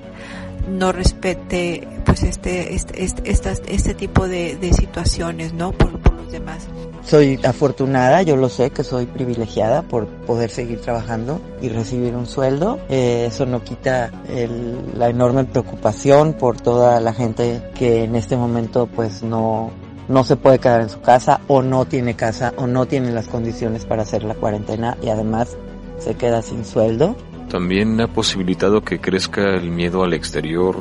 no 0.68 0.92
respete 0.92 1.86
pues 2.04 2.22
este 2.22 2.74
este 2.74 3.04
este, 3.04 3.30
este, 3.30 3.74
este 3.74 3.94
tipo 3.94 4.26
de, 4.28 4.56
de, 4.56 4.72
situaciones 4.72 5.52
no 5.52 5.72
por, 5.72 5.98
por, 6.00 6.14
los 6.14 6.32
demás 6.32 6.66
soy 7.04 7.38
afortunada 7.44 8.22
yo 8.22 8.36
lo 8.36 8.48
sé 8.48 8.70
que 8.70 8.84
soy 8.84 9.06
privilegiada 9.06 9.82
por 9.82 10.06
poder 10.06 10.50
seguir 10.50 10.80
trabajando 10.80 11.40
y 11.60 11.68
recibir 11.68 12.14
un 12.14 12.26
sueldo 12.26 12.78
eh, 12.88 13.26
eso 13.28 13.46
no 13.46 13.62
quita 13.62 14.10
el, 14.28 14.98
la 14.98 15.08
enorme 15.08 15.44
preocupación 15.44 16.32
por 16.34 16.60
toda 16.60 17.00
la 17.00 17.12
gente 17.12 17.62
que 17.74 18.04
en 18.04 18.16
este 18.16 18.36
momento 18.36 18.86
pues 18.86 19.22
no 19.22 19.70
no 20.08 20.24
se 20.24 20.36
puede 20.36 20.58
quedar 20.58 20.82
en 20.82 20.90
su 20.90 21.00
casa 21.00 21.40
o 21.48 21.62
no 21.62 21.86
tiene 21.86 22.14
casa 22.14 22.52
o 22.56 22.66
no 22.66 22.86
tiene 22.86 23.10
las 23.12 23.28
condiciones 23.28 23.84
para 23.84 24.02
hacer 24.02 24.24
la 24.24 24.34
cuarentena 24.34 24.96
y 25.02 25.08
además 25.08 25.56
se 25.98 26.14
queda 26.14 26.42
sin 26.42 26.64
sueldo. 26.64 27.16
También 27.48 28.00
ha 28.00 28.08
posibilitado 28.08 28.82
que 28.82 29.00
crezca 29.00 29.54
el 29.54 29.70
miedo 29.70 30.04
al 30.04 30.12
exterior 30.12 30.76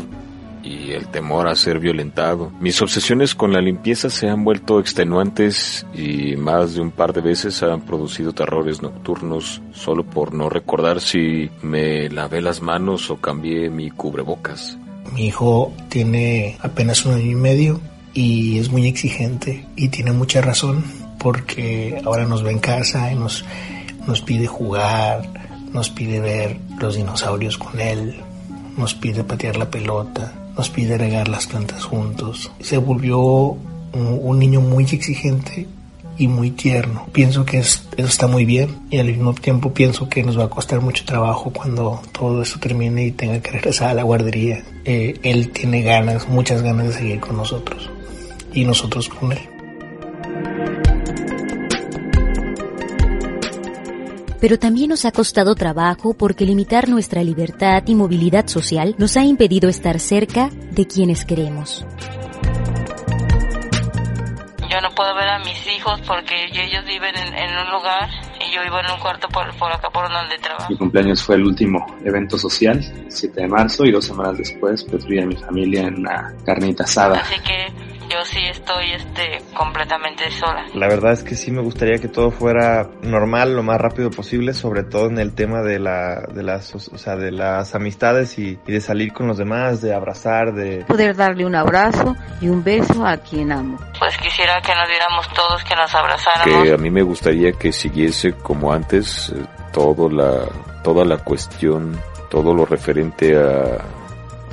y 0.63 0.91
el 0.91 1.07
temor 1.07 1.47
a 1.47 1.55
ser 1.55 1.79
violentado. 1.79 2.51
Mis 2.59 2.81
obsesiones 2.81 3.35
con 3.35 3.51
la 3.53 3.61
limpieza 3.61 4.09
se 4.09 4.29
han 4.29 4.43
vuelto 4.43 4.79
extenuantes 4.79 5.85
y 5.93 6.35
más 6.35 6.75
de 6.75 6.81
un 6.81 6.91
par 6.91 7.13
de 7.13 7.21
veces 7.21 7.61
han 7.63 7.81
producido 7.81 8.33
terrores 8.33 8.81
nocturnos 8.81 9.61
solo 9.73 10.03
por 10.03 10.33
no 10.33 10.49
recordar 10.49 11.01
si 11.01 11.49
me 11.61 12.09
lavé 12.09 12.41
las 12.41 12.61
manos 12.61 13.09
o 13.11 13.17
cambié 13.17 13.69
mi 13.69 13.91
cubrebocas. 13.91 14.77
Mi 15.13 15.27
hijo 15.27 15.73
tiene 15.89 16.57
apenas 16.61 17.05
un 17.05 17.15
año 17.15 17.31
y 17.31 17.35
medio 17.35 17.81
y 18.13 18.59
es 18.59 18.71
muy 18.71 18.87
exigente 18.87 19.65
y 19.75 19.89
tiene 19.89 20.11
mucha 20.11 20.41
razón 20.41 20.83
porque 21.19 22.01
ahora 22.05 22.25
nos 22.25 22.43
ve 22.43 22.51
en 22.51 22.59
casa 22.59 23.11
y 23.11 23.15
nos, 23.15 23.45
nos 24.07 24.21
pide 24.21 24.47
jugar, 24.47 25.29
nos 25.71 25.89
pide 25.89 26.19
ver 26.19 26.57
los 26.79 26.95
dinosaurios 26.95 27.57
con 27.57 27.79
él, 27.79 28.15
nos 28.77 28.93
pide 28.93 29.23
patear 29.23 29.57
la 29.57 29.69
pelota, 29.69 30.33
nos 30.55 30.69
pide 30.69 30.97
regar 30.97 31.27
las 31.27 31.47
plantas 31.47 31.83
juntos. 31.83 32.51
Se 32.59 32.77
volvió 32.77 33.19
un, 33.19 34.39
niño 34.39 34.61
muy 34.61 34.83
exigente 34.83 35.67
y 36.17 36.27
muy 36.27 36.51
tierno. 36.51 37.07
Pienso 37.11 37.45
que 37.45 37.59
es, 37.59 37.87
eso 37.97 38.07
está 38.07 38.27
muy 38.27 38.45
bien 38.45 38.69
y 38.89 38.99
al 38.99 39.07
mismo 39.07 39.33
tiempo 39.33 39.73
pienso 39.73 40.09
que 40.09 40.23
nos 40.23 40.37
va 40.37 40.45
a 40.45 40.49
costar 40.49 40.81
mucho 40.81 41.05
trabajo 41.05 41.51
cuando 41.51 42.01
todo 42.11 42.41
esto 42.41 42.59
termine 42.59 43.05
y 43.05 43.11
tenga 43.11 43.39
que 43.41 43.51
regresar 43.51 43.89
a 43.89 43.93
la 43.93 44.03
guardería. 44.03 44.63
Eh, 44.85 45.19
él 45.23 45.49
tiene 45.49 45.81
ganas, 45.81 46.27
muchas 46.27 46.61
ganas 46.61 46.87
de 46.87 46.93
seguir 46.93 47.19
con 47.19 47.37
nosotros 47.37 47.89
y 48.53 48.65
nosotros 48.65 49.09
con 49.09 49.31
Él. 49.31 49.52
Pero 54.43 54.59
también 54.59 54.89
nos 54.89 55.05
ha 55.05 55.13
costado 55.13 55.55
trabajo 55.55 56.15
porque 56.15 56.45
limitar 56.45 56.89
nuestra 56.89 57.23
libertad 57.23 57.81
y 57.87 57.95
movilidad 57.95 58.45
social 58.47 58.93
nos 58.97 59.15
ha 59.15 59.23
impedido 59.23 59.69
estar 59.69 60.01
cerca 60.01 60.49
de 60.49 60.85
quienes 60.85 61.23
queremos. 61.23 61.85
Yo 64.69 64.81
no 64.81 64.93
puedo 64.95 65.15
ver 65.15 65.29
a 65.29 65.39
mis 65.39 65.65
hijos 65.73 66.01
porque 66.05 66.35
ellos 66.51 66.83
viven 66.85 67.15
en, 67.15 67.33
en 67.33 67.57
un 67.57 67.71
lugar 67.71 68.09
y 68.45 68.53
yo 68.53 68.61
vivo 68.63 68.81
en 68.81 68.91
un 68.91 68.99
cuarto 68.99 69.29
por, 69.29 69.55
por, 69.57 69.71
acá 69.71 69.89
por 69.89 70.11
donde 70.11 70.37
trabajo. 70.39 70.69
Mi 70.69 70.77
cumpleaños 70.77 71.23
fue 71.23 71.35
el 71.35 71.45
último 71.45 71.95
evento 72.03 72.37
social, 72.37 72.83
7 73.07 73.39
de 73.39 73.47
marzo, 73.47 73.85
y 73.85 73.91
dos 73.91 74.03
semanas 74.03 74.37
después 74.37 74.83
pues 74.83 75.05
vi 75.05 75.21
a 75.21 75.25
mi 75.25 75.37
familia 75.37 75.83
en 75.83 75.99
una 75.99 76.33
carnita 76.45 76.83
asada. 76.83 77.21
Así 77.21 77.39
que 77.39 77.92
yo 78.13 78.23
sí 78.25 78.39
estoy 78.49 78.91
este 78.93 79.41
completamente 79.55 80.29
sola. 80.31 80.65
La 80.73 80.87
verdad 80.87 81.13
es 81.13 81.23
que 81.23 81.35
sí 81.35 81.51
me 81.51 81.61
gustaría 81.61 81.97
que 81.97 82.07
todo 82.07 82.31
fuera 82.31 82.89
normal 83.01 83.55
lo 83.55 83.63
más 83.63 83.79
rápido 83.79 84.11
posible, 84.11 84.53
sobre 84.53 84.83
todo 84.83 85.07
en 85.07 85.17
el 85.17 85.33
tema 85.33 85.61
de 85.61 85.79
la 85.79 86.21
de 86.33 86.43
las 86.43 86.75
o 86.75 86.97
sea, 86.97 87.15
de 87.15 87.31
las 87.31 87.75
amistades 87.75 88.37
y, 88.37 88.59
y 88.67 88.71
de 88.71 88.81
salir 88.81 89.13
con 89.13 89.27
los 89.27 89.37
demás, 89.37 89.81
de 89.81 89.93
abrazar, 89.93 90.53
de 90.53 90.85
poder 90.85 91.15
darle 91.15 91.45
un 91.45 91.55
abrazo 91.55 92.15
y 92.39 92.49
un 92.49 92.63
beso 92.63 93.05
a 93.05 93.17
quien 93.17 93.51
amo. 93.51 93.79
Pues 93.97 94.17
quisiera 94.17 94.61
que 94.61 94.73
nos 94.75 94.87
viéramos 94.87 95.27
todos, 95.33 95.63
que 95.63 95.75
nos 95.75 95.93
abrazáramos. 95.95 96.63
Que 96.63 96.73
a 96.73 96.77
mí 96.77 96.91
me 96.91 97.01
gustaría 97.01 97.51
que 97.53 97.71
siguiese 97.71 98.33
como 98.33 98.71
antes 98.71 99.33
eh, 99.35 99.43
todo 99.71 100.09
la 100.09 100.45
toda 100.83 101.05
la 101.05 101.17
cuestión, 101.17 101.99
todo 102.29 102.53
lo 102.53 102.65
referente 102.65 103.35
a 103.37 103.79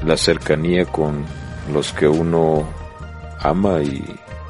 la 0.04 0.16
cercanía 0.16 0.86
con 0.86 1.24
los 1.72 1.92
que 1.92 2.08
uno 2.08 2.79
ama 3.40 3.82
y, 3.82 4.04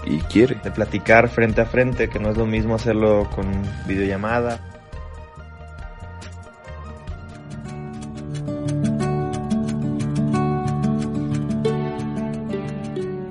y, 0.05 0.19
quiere. 0.21 0.57
De 0.63 0.71
platicar 0.71 1.29
frente 1.29 1.61
a 1.61 1.67
frente, 1.67 2.09
que 2.09 2.19
no 2.19 2.31
es 2.31 2.37
lo 2.37 2.47
mismo 2.47 2.75
hacerlo 2.75 3.29
con 3.35 3.47
videollamada. 3.87 4.61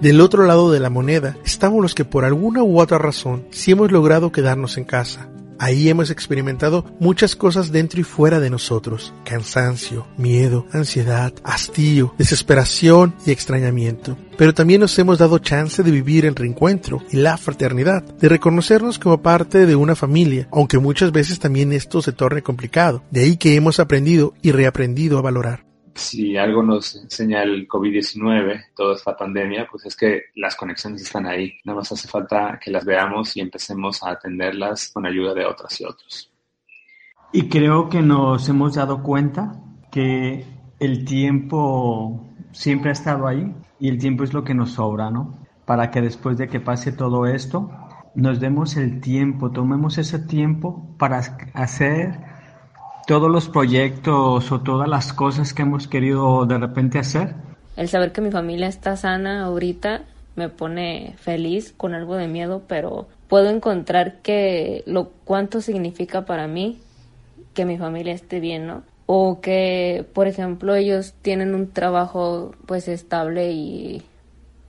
Del 0.02 0.22
otro 0.22 0.46
lado 0.46 0.72
de 0.72 0.80
la 0.80 0.90
moneda 0.90 1.36
estamos 1.44 1.82
los 1.82 1.94
que 1.94 2.06
por 2.06 2.24
alguna 2.24 2.64
u 2.64 2.80
otra 2.80 2.98
razón 2.98 3.46
sí 3.52 3.72
hemos 3.72 3.92
logrado 3.92 4.32
quedarnos 4.32 4.78
en 4.78 4.86
casa. 4.86 5.28
Ahí 5.60 5.90
hemos 5.90 6.10
experimentado 6.10 6.86
muchas 7.00 7.36
cosas 7.36 7.72
dentro 7.72 8.00
y 8.00 8.04
fuera 8.04 8.40
de 8.40 8.50
nosotros. 8.50 9.14
Cansancio, 9.26 10.08
miedo, 10.18 10.66
ansiedad, 10.72 11.34
hastío, 11.44 12.16
desesperación 12.18 13.14
y 13.26 13.32
extrañamiento. 13.32 14.18
Pero 14.38 14.54
también 14.54 14.80
nos 14.82 14.98
hemos 14.98 15.18
dado 15.18 15.38
chance 15.40 15.84
de 15.84 15.92
vivir 15.92 16.26
el 16.26 16.36
reencuentro 16.36 17.04
y 17.12 17.18
la 17.18 17.38
fraternidad, 17.38 18.04
de 18.04 18.30
reconocernos 18.30 18.98
como 18.98 19.22
parte 19.22 19.66
de 19.66 19.76
una 19.76 19.96
familia, 19.96 20.48
aunque 20.52 20.80
muchas 20.80 21.12
veces 21.12 21.40
también 21.40 21.74
esto 21.74 22.02
se 22.02 22.14
torne 22.14 22.42
complicado. 22.42 23.04
De 23.12 23.22
ahí 23.22 23.36
que 23.36 23.56
hemos 23.56 23.80
aprendido 23.80 24.34
y 24.42 24.52
reaprendido 24.52 25.18
a 25.18 25.22
valorar 25.22 25.69
si 25.96 26.38
algo 26.38 26.64
nos 26.64 26.96
enseña 26.96 27.44
el 27.44 27.68
COVID-19, 27.68 28.66
toda 28.76 28.96
esta 28.96 29.16
pandemia, 29.16 29.68
pues 29.70 29.86
es 29.86 29.96
que 29.96 30.24
las 30.36 30.56
conexiones 30.56 31.02
están 31.02 31.26
ahí. 31.26 31.54
Nada 31.66 31.80
más 31.80 31.92
hace 31.92 32.08
falta 32.08 32.60
que 32.64 32.72
las 32.72 32.86
veamos 32.86 33.36
y 33.36 33.42
empecemos 33.42 34.04
a 34.04 34.12
atenderlas 34.12 34.90
con 34.94 35.06
ayuda 35.06 35.34
de 35.34 35.46
otras 35.46 35.80
y 35.82 35.86
otros. 35.86 36.32
Y 37.32 37.48
creo 37.48 37.90
que 37.90 38.02
nos 38.02 38.50
hemos 38.50 38.76
dado 38.76 39.04
cuenta 39.04 39.62
que 39.92 40.46
el 40.80 41.06
tiempo 41.06 42.26
siempre 42.52 42.90
ha 42.90 42.94
estado 42.94 43.28
ahí 43.28 43.54
y 43.80 43.90
el 43.90 44.00
tiempo 44.00 44.24
es 44.24 44.34
lo 44.34 44.44
que 44.44 44.56
nos 44.56 44.72
sobra, 44.72 45.12
¿no? 45.12 45.38
Para 45.66 45.92
que 45.92 46.02
después 46.02 46.38
de 46.38 46.48
que 46.48 46.60
pase 46.60 46.92
todo 46.92 47.28
esto, 47.28 47.70
nos 48.16 48.40
demos 48.40 48.76
el 48.78 49.00
tiempo, 49.02 49.52
tomemos 49.52 49.98
ese 49.98 50.20
tiempo 50.20 50.96
para 50.98 51.20
hacer 51.54 52.29
todos 53.10 53.32
los 53.32 53.50
proyectos 53.50 54.52
o 54.52 54.62
todas 54.62 54.88
las 54.88 55.14
cosas 55.14 55.56
que 55.56 55.64
hemos 55.64 55.88
querido 55.88 56.46
de 56.46 56.60
repente 56.60 57.00
hacer. 57.00 57.34
El 57.76 57.90
saber 57.90 58.12
que 58.12 58.22
mi 58.22 58.30
familia 58.30 58.68
está 58.68 58.96
sana 58.98 59.46
ahorita 59.46 60.04
me 60.36 60.48
pone 60.50 61.16
feliz 61.18 61.74
con 61.76 61.96
algo 61.96 62.18
de 62.18 62.28
miedo, 62.28 62.62
pero 62.68 63.08
puedo 63.28 63.50
encontrar 63.50 64.22
que 64.22 64.84
lo 64.86 65.10
cuánto 65.26 65.60
significa 65.60 66.26
para 66.26 66.46
mí 66.46 66.84
que 67.56 67.66
mi 67.66 67.80
familia 67.80 68.14
esté 68.14 68.40
bien, 68.40 68.68
¿no? 68.68 68.84
o 69.08 69.42
que, 69.42 70.06
por 70.14 70.28
ejemplo, 70.28 70.76
ellos 70.76 71.16
tienen 71.24 71.56
un 71.56 71.74
trabajo 71.74 72.52
pues 72.68 72.88
estable 72.88 73.50
y 73.50 74.08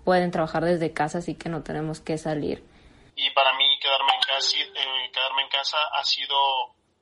pueden 0.03 0.31
trabajar 0.31 0.65
desde 0.65 0.95
casa, 0.95 1.19
así 1.19 1.35
que 1.35 1.51
no 1.51 1.63
tenemos 1.63 2.01
que 2.01 2.17
salir. 2.17 2.65
Y 3.17 3.29
para 3.33 3.53
mí 3.59 3.67
quedarme 3.83 4.15
en 4.15 4.23
casa, 4.23 4.57
eh, 4.57 5.11
quedarme 5.13 5.43
en 5.43 5.49
casa 5.51 5.77
ha 5.93 6.03
sido 6.05 6.35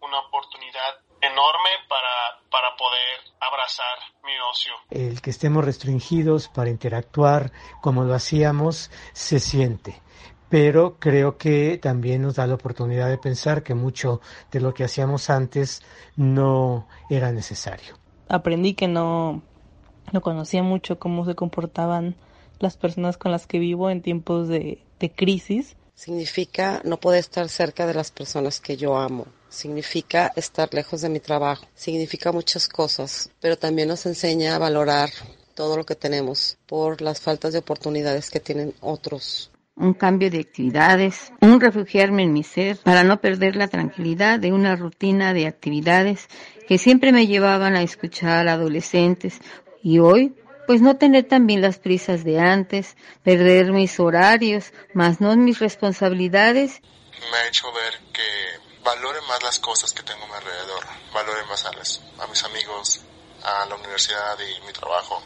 una 0.00 0.18
oportunidad 0.18 1.07
enorme 1.20 1.70
para, 1.88 2.48
para 2.50 2.76
poder 2.76 3.20
abrazar 3.40 3.98
mi 4.24 4.32
ocio. 4.50 4.72
El 4.90 5.20
que 5.20 5.30
estemos 5.30 5.64
restringidos 5.64 6.48
para 6.48 6.70
interactuar 6.70 7.52
como 7.80 8.04
lo 8.04 8.14
hacíamos 8.14 8.90
se 9.12 9.40
siente 9.40 10.00
pero 10.48 10.98
creo 10.98 11.36
que 11.36 11.78
también 11.78 12.22
nos 12.22 12.36
da 12.36 12.46
la 12.46 12.54
oportunidad 12.54 13.08
de 13.08 13.18
pensar 13.18 13.62
que 13.62 13.74
mucho 13.74 14.20
de 14.50 14.60
lo 14.60 14.72
que 14.74 14.84
hacíamos 14.84 15.30
antes 15.30 15.82
no 16.16 16.88
era 17.10 17.32
necesario. 17.32 17.96
Aprendí 18.28 18.74
que 18.74 18.88
no, 18.88 19.42
no 20.12 20.20
conocía 20.20 20.62
mucho 20.62 20.98
cómo 20.98 21.24
se 21.24 21.34
comportaban 21.34 22.16
las 22.58 22.76
personas 22.76 23.18
con 23.18 23.30
las 23.30 23.46
que 23.46 23.58
vivo 23.58 23.90
en 23.90 24.02
tiempos 24.02 24.48
de, 24.48 24.84
de 24.98 25.10
crisis. 25.12 25.76
Significa 25.94 26.80
no 26.84 26.98
poder 26.98 27.20
estar 27.20 27.48
cerca 27.48 27.86
de 27.86 27.94
las 27.94 28.10
personas 28.10 28.60
que 28.60 28.76
yo 28.76 28.96
amo. 28.96 29.26
Significa 29.48 30.32
estar 30.36 30.72
lejos 30.72 31.00
de 31.00 31.08
mi 31.08 31.20
trabajo. 31.20 31.66
Significa 31.74 32.32
muchas 32.32 32.68
cosas, 32.68 33.30
pero 33.40 33.56
también 33.56 33.88
nos 33.88 34.06
enseña 34.06 34.54
a 34.54 34.58
valorar 34.58 35.10
todo 35.54 35.76
lo 35.76 35.84
que 35.84 35.94
tenemos 35.94 36.58
por 36.66 37.00
las 37.00 37.20
faltas 37.20 37.52
de 37.52 37.58
oportunidades 37.60 38.30
que 38.30 38.40
tienen 38.40 38.74
otros 38.80 39.50
un 39.78 39.94
cambio 39.94 40.30
de 40.30 40.40
actividades, 40.40 41.32
un 41.40 41.60
refugiarme 41.60 42.24
en 42.24 42.32
mi 42.32 42.42
ser 42.42 42.78
para 42.78 43.04
no 43.04 43.20
perder 43.20 43.56
la 43.56 43.68
tranquilidad 43.68 44.40
de 44.40 44.52
una 44.52 44.76
rutina 44.76 45.32
de 45.32 45.46
actividades 45.46 46.28
que 46.66 46.78
siempre 46.78 47.12
me 47.12 47.26
llevaban 47.26 47.76
a 47.76 47.82
escuchar 47.82 48.48
a 48.48 48.54
adolescentes 48.54 49.40
y 49.82 50.00
hoy 50.00 50.34
pues 50.66 50.82
no 50.82 50.96
tener 50.96 51.24
también 51.24 51.62
las 51.62 51.78
prisas 51.78 52.24
de 52.24 52.40
antes, 52.40 52.96
perder 53.22 53.72
mis 53.72 53.98
horarios, 53.98 54.74
más 54.92 55.18
no 55.18 55.34
mis 55.34 55.60
responsabilidades. 55.60 56.82
Me 57.30 57.38
ha 57.38 57.48
hecho 57.48 57.72
ver 57.72 57.94
que 58.12 58.57
valore 58.88 59.18
más 59.28 59.42
las 59.42 59.58
cosas 59.58 59.92
que 59.92 60.02
tengo 60.02 60.24
a 60.24 60.28
mi 60.28 60.32
alrededor, 60.32 60.82
valore 61.12 61.44
más 61.46 61.66
a, 61.66 61.68
a 61.68 62.26
mis 62.26 62.42
amigos, 62.44 63.02
a 63.44 63.66
la 63.66 63.74
universidad 63.74 64.34
y 64.40 64.66
mi 64.66 64.72
trabajo. 64.72 65.22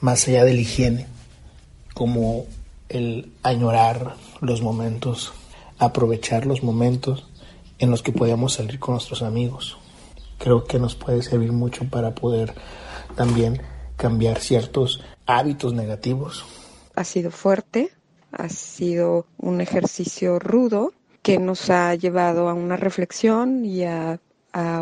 Más 0.00 0.26
allá 0.26 0.44
de 0.44 0.54
la 0.54 0.60
higiene, 0.60 1.06
como 1.94 2.46
el 2.88 3.32
añorar 3.44 4.16
los 4.40 4.62
momentos, 4.62 5.32
aprovechar 5.78 6.44
los 6.44 6.64
momentos 6.64 7.24
en 7.78 7.92
los 7.92 8.02
que 8.02 8.10
podíamos 8.10 8.54
salir 8.54 8.80
con 8.80 8.94
nuestros 8.94 9.22
amigos. 9.22 9.78
Creo 10.38 10.64
que 10.64 10.80
nos 10.80 10.96
puede 10.96 11.22
servir 11.22 11.52
mucho 11.52 11.88
para 11.88 12.16
poder 12.16 12.52
también 13.14 13.62
cambiar 13.96 14.40
ciertos 14.40 15.04
hábitos 15.26 15.72
negativos. 15.72 16.44
Ha 16.96 17.04
sido 17.04 17.30
fuerte, 17.30 17.92
ha 18.32 18.48
sido 18.48 19.26
un 19.38 19.60
ejercicio 19.60 20.40
rudo 20.40 20.92
que 21.24 21.38
nos 21.38 21.70
ha 21.70 21.94
llevado 21.94 22.50
a 22.50 22.54
una 22.54 22.76
reflexión 22.76 23.64
y 23.64 23.84
a, 23.84 24.20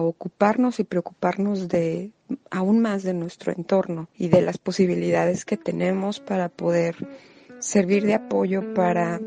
ocuparnos 0.01 0.81
y 0.81 0.85
preocuparnos 0.85 1.67
de 1.67 2.11
aún 2.51 2.81
más 2.81 3.05
de 3.05 3.15
nuestro 3.15 3.53
entorno 3.53 4.11
y 4.15 4.29
de 4.29 4.43
las 4.43 4.59
posibilidades 4.59 5.47
que 5.47 5.57
tenemos 5.57 6.21
para 6.21 6.51
poder 6.51 6.95
servir 7.59 8.05
de 8.05 8.13
apoyo 8.13 8.75
para 8.75 9.19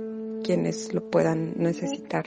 quienes 0.43 0.93
lo 0.93 1.09
puedan 1.09 1.55
necesitar. 1.57 2.25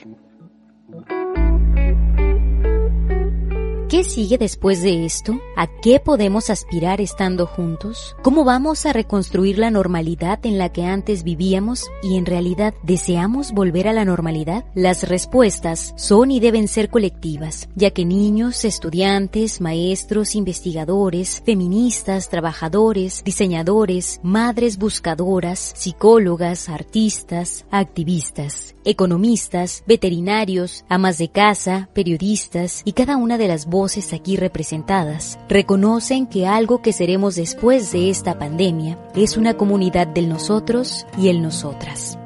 ¿Qué 3.89 4.03
sigue 4.03 4.37
después 4.37 4.83
de 4.83 5.03
esto? 5.03 5.41
¿A 5.57 5.65
qué 5.65 5.99
podemos 5.99 6.51
aspirar 6.51 7.01
estando 7.01 7.47
juntos? 7.47 8.15
¿Cómo 8.21 8.43
vamos 8.43 8.85
a 8.85 8.93
reconstruir 8.93 9.57
la 9.57 9.71
normalidad 9.71 10.45
en 10.45 10.59
la 10.59 10.71
que 10.71 10.83
antes 10.83 11.23
vivíamos 11.23 11.89
y 12.03 12.15
en 12.15 12.27
realidad 12.27 12.75
deseamos 12.83 13.51
volver 13.51 13.87
a 13.87 13.93
la 13.93 14.05
normalidad? 14.05 14.63
Las 14.75 15.09
respuestas 15.09 15.95
son 15.97 16.29
y 16.29 16.39
deben 16.39 16.67
ser 16.67 16.91
colectivas, 16.91 17.67
ya 17.73 17.89
que 17.89 18.05
niños, 18.05 18.63
estudiantes, 18.63 19.59
maestros, 19.59 20.35
investigadores, 20.35 21.41
feministas, 21.43 22.29
trabajadores, 22.29 23.23
diseñadores, 23.23 24.19
madres 24.21 24.77
buscadoras, 24.77 25.73
psicólogas, 25.75 26.69
artistas, 26.69 27.65
activistas, 27.71 28.75
economistas, 28.85 29.83
veterinarios, 29.87 30.85
amas 30.89 31.17
de 31.17 31.29
casa, 31.29 31.89
periodistas 31.95 32.83
y 32.85 32.93
cada 32.93 33.17
una 33.17 33.39
de 33.39 33.47
las 33.47 33.65
aquí 34.13 34.35
representadas 34.35 35.39
reconocen 35.47 36.27
que 36.27 36.45
algo 36.45 36.81
que 36.81 36.91
seremos 36.91 37.35
después 37.35 37.93
de 37.93 38.09
esta 38.09 38.37
pandemia 38.37 38.97
es 39.15 39.37
una 39.37 39.53
comunidad 39.53 40.05
del 40.05 40.27
nosotros 40.27 41.07
y 41.17 41.29
el 41.29 41.41
nosotras. 41.41 42.19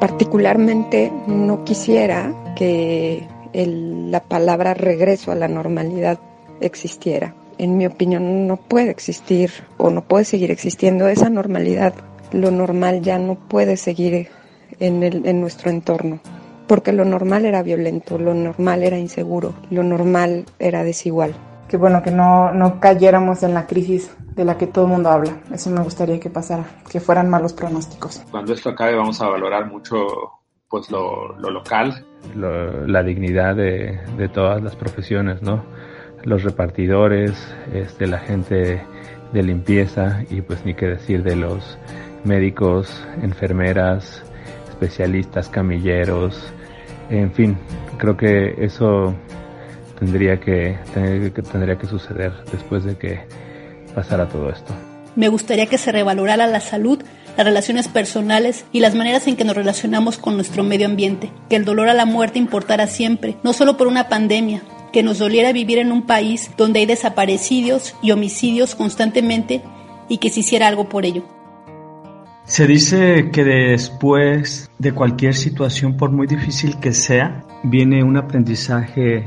Particularmente 0.00 1.10
no 1.26 1.64
quisiera 1.64 2.54
que 2.54 3.26
la 3.54 4.20
palabra 4.20 4.74
regreso 4.74 5.32
a 5.32 5.34
la 5.34 5.48
normalidad 5.48 6.18
existiera. 6.60 7.34
En 7.56 7.78
mi 7.78 7.86
opinión 7.86 8.46
no 8.46 8.58
puede 8.58 8.90
existir 8.90 9.50
o 9.78 9.88
no 9.88 10.04
puede 10.04 10.26
seguir 10.26 10.50
existiendo 10.50 11.08
esa 11.08 11.30
normalidad. 11.30 11.94
Lo 12.32 12.50
normal 12.50 13.00
ya 13.00 13.18
no 13.18 13.36
puede 13.36 13.78
seguir 13.78 14.28
en, 14.78 15.02
en 15.02 15.40
nuestro 15.40 15.70
entorno 15.70 16.20
porque 16.66 16.92
lo 16.92 17.04
normal 17.04 17.44
era 17.44 17.62
violento, 17.62 18.18
lo 18.18 18.34
normal 18.34 18.82
era 18.82 18.98
inseguro, 18.98 19.54
lo 19.70 19.82
normal 19.82 20.44
era 20.58 20.84
desigual. 20.84 21.34
Que 21.68 21.76
bueno, 21.76 22.02
que 22.02 22.10
no, 22.10 22.52
no 22.52 22.78
cayéramos 22.80 23.42
en 23.42 23.54
la 23.54 23.66
crisis 23.66 24.14
de 24.36 24.44
la 24.44 24.56
que 24.56 24.66
todo 24.66 24.84
el 24.84 24.90
mundo 24.90 25.10
habla. 25.10 25.38
Eso 25.52 25.70
me 25.70 25.82
gustaría 25.82 26.20
que 26.20 26.30
pasara, 26.30 26.64
que 26.90 27.00
fueran 27.00 27.28
malos 27.28 27.52
pronósticos. 27.52 28.22
Cuando 28.30 28.52
esto 28.52 28.70
acabe 28.70 28.94
vamos 28.94 29.20
a 29.20 29.28
valorar 29.28 29.66
mucho 29.66 30.06
pues 30.68 30.90
lo, 30.90 31.36
lo 31.38 31.50
local. 31.50 32.04
la 32.34 33.02
dignidad 33.02 33.56
de, 33.56 33.98
de, 34.16 34.28
todas 34.28 34.62
las 34.62 34.76
profesiones, 34.76 35.42
¿no? 35.42 35.64
Los 36.24 36.42
repartidores, 36.42 37.32
este, 37.72 38.06
la 38.06 38.18
gente 38.18 38.82
de 39.32 39.42
limpieza 39.42 40.24
y 40.28 40.40
pues 40.40 40.64
ni 40.64 40.74
qué 40.74 40.86
decir 40.86 41.22
de 41.22 41.36
los 41.36 41.78
médicos, 42.24 43.04
enfermeras, 43.22 44.24
especialistas, 44.68 45.48
camilleros, 45.48 46.52
en 47.10 47.32
fin, 47.32 47.56
creo 47.98 48.16
que 48.16 48.54
eso 48.58 49.14
tendría 49.98 50.38
que, 50.40 50.76
tendría 50.92 51.78
que 51.78 51.86
suceder 51.86 52.32
después 52.52 52.84
de 52.84 52.96
que 52.96 53.20
pasara 53.94 54.28
todo 54.28 54.50
esto. 54.50 54.74
Me 55.14 55.28
gustaría 55.28 55.66
que 55.66 55.78
se 55.78 55.92
revalorara 55.92 56.46
la 56.46 56.60
salud, 56.60 57.02
las 57.36 57.46
relaciones 57.46 57.88
personales 57.88 58.66
y 58.72 58.80
las 58.80 58.94
maneras 58.94 59.26
en 59.26 59.36
que 59.36 59.44
nos 59.44 59.56
relacionamos 59.56 60.18
con 60.18 60.36
nuestro 60.36 60.62
medio 60.62 60.86
ambiente, 60.86 61.30
que 61.48 61.56
el 61.56 61.64
dolor 61.64 61.88
a 61.88 61.94
la 61.94 62.04
muerte 62.04 62.38
importara 62.38 62.86
siempre, 62.86 63.36
no 63.42 63.52
solo 63.52 63.76
por 63.76 63.86
una 63.86 64.08
pandemia, 64.08 64.62
que 64.92 65.02
nos 65.02 65.18
doliera 65.18 65.52
vivir 65.52 65.78
en 65.78 65.92
un 65.92 66.02
país 66.02 66.50
donde 66.56 66.80
hay 66.80 66.86
desaparecidos 66.86 67.94
y 68.02 68.10
homicidios 68.10 68.74
constantemente 68.74 69.62
y 70.08 70.18
que 70.18 70.30
se 70.30 70.40
hiciera 70.40 70.68
algo 70.68 70.88
por 70.88 71.04
ello. 71.04 71.24
Se 72.46 72.64
dice 72.64 73.30
que 73.32 73.42
después 73.42 74.70
de 74.78 74.92
cualquier 74.92 75.34
situación, 75.34 75.96
por 75.96 76.12
muy 76.12 76.28
difícil 76.28 76.78
que 76.78 76.92
sea, 76.92 77.44
viene 77.64 78.04
un 78.04 78.16
aprendizaje, 78.16 79.26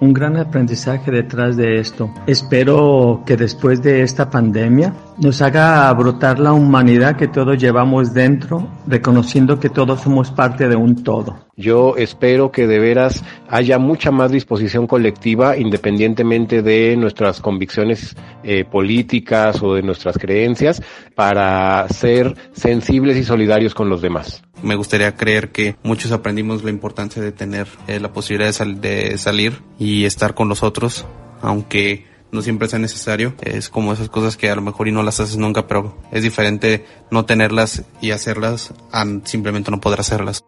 un 0.00 0.14
gran 0.14 0.38
aprendizaje 0.38 1.10
detrás 1.10 1.58
de 1.58 1.78
esto. 1.78 2.10
Espero 2.26 3.22
que 3.26 3.36
después 3.36 3.82
de 3.82 4.00
esta 4.00 4.30
pandemia 4.30 4.94
nos 5.18 5.40
haga 5.40 5.92
brotar 5.94 6.38
la 6.38 6.52
humanidad 6.52 7.16
que 7.16 7.28
todos 7.28 7.58
llevamos 7.58 8.12
dentro, 8.12 8.68
reconociendo 8.86 9.58
que 9.58 9.70
todos 9.70 10.02
somos 10.02 10.30
parte 10.30 10.68
de 10.68 10.76
un 10.76 11.02
todo. 11.02 11.46
Yo 11.56 11.96
espero 11.96 12.52
que 12.52 12.66
de 12.66 12.78
veras 12.78 13.24
haya 13.48 13.78
mucha 13.78 14.10
más 14.10 14.30
disposición 14.30 14.86
colectiva, 14.86 15.56
independientemente 15.56 16.62
de 16.62 16.96
nuestras 16.96 17.40
convicciones 17.40 18.14
eh, 18.42 18.64
políticas 18.64 19.62
o 19.62 19.74
de 19.74 19.82
nuestras 19.82 20.18
creencias, 20.18 20.82
para 21.14 21.88
ser 21.88 22.36
sensibles 22.52 23.16
y 23.16 23.24
solidarios 23.24 23.74
con 23.74 23.88
los 23.88 24.02
demás. 24.02 24.42
Me 24.62 24.74
gustaría 24.74 25.16
creer 25.16 25.50
que 25.50 25.76
muchos 25.82 26.12
aprendimos 26.12 26.62
la 26.62 26.70
importancia 26.70 27.22
de 27.22 27.32
tener 27.32 27.66
eh, 27.88 28.00
la 28.00 28.12
posibilidad 28.12 28.54
de, 28.54 28.74
de 28.74 29.18
salir 29.18 29.62
y 29.78 30.04
estar 30.04 30.34
con 30.34 30.48
los 30.48 30.62
otros, 30.62 31.06
aunque 31.40 32.04
no 32.36 32.42
siempre 32.42 32.68
sea 32.68 32.78
necesario. 32.78 33.34
Es 33.42 33.68
como 33.68 33.92
esas 33.92 34.08
cosas 34.08 34.36
que 34.36 34.50
a 34.50 34.54
lo 34.54 34.62
mejor 34.62 34.86
y 34.86 34.92
no 34.92 35.02
las 35.02 35.18
haces 35.18 35.36
nunca, 35.36 35.66
pero 35.66 35.96
es 36.12 36.22
diferente 36.22 36.84
no 37.10 37.24
tenerlas 37.24 37.82
y 38.00 38.12
hacerlas 38.12 38.72
a 38.92 39.04
simplemente 39.24 39.70
no 39.72 39.80
poder 39.80 39.98
hacerlas. 39.98 40.44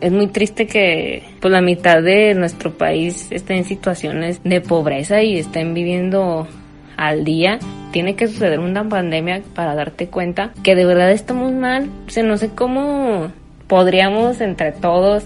Es 0.00 0.12
muy 0.12 0.28
triste 0.28 0.66
que 0.66 1.24
pues, 1.40 1.52
la 1.52 1.60
mitad 1.60 2.02
de 2.02 2.34
nuestro 2.34 2.72
país 2.72 3.28
esté 3.30 3.54
en 3.54 3.64
situaciones 3.64 4.40
de 4.44 4.60
pobreza 4.60 5.22
y 5.22 5.38
estén 5.38 5.74
viviendo 5.74 6.46
al 6.96 7.24
día. 7.24 7.58
Tiene 7.92 8.14
que 8.14 8.28
suceder 8.28 8.60
una 8.60 8.88
pandemia 8.88 9.42
para 9.54 9.74
darte 9.74 10.08
cuenta 10.08 10.52
que 10.62 10.74
de 10.74 10.86
verdad 10.86 11.10
estamos 11.12 11.52
mal. 11.52 11.90
O 12.06 12.10
sea, 12.10 12.22
no 12.22 12.36
sé 12.36 12.50
cómo 12.50 13.32
podríamos 13.66 14.40
entre 14.40 14.72
todos 14.72 15.24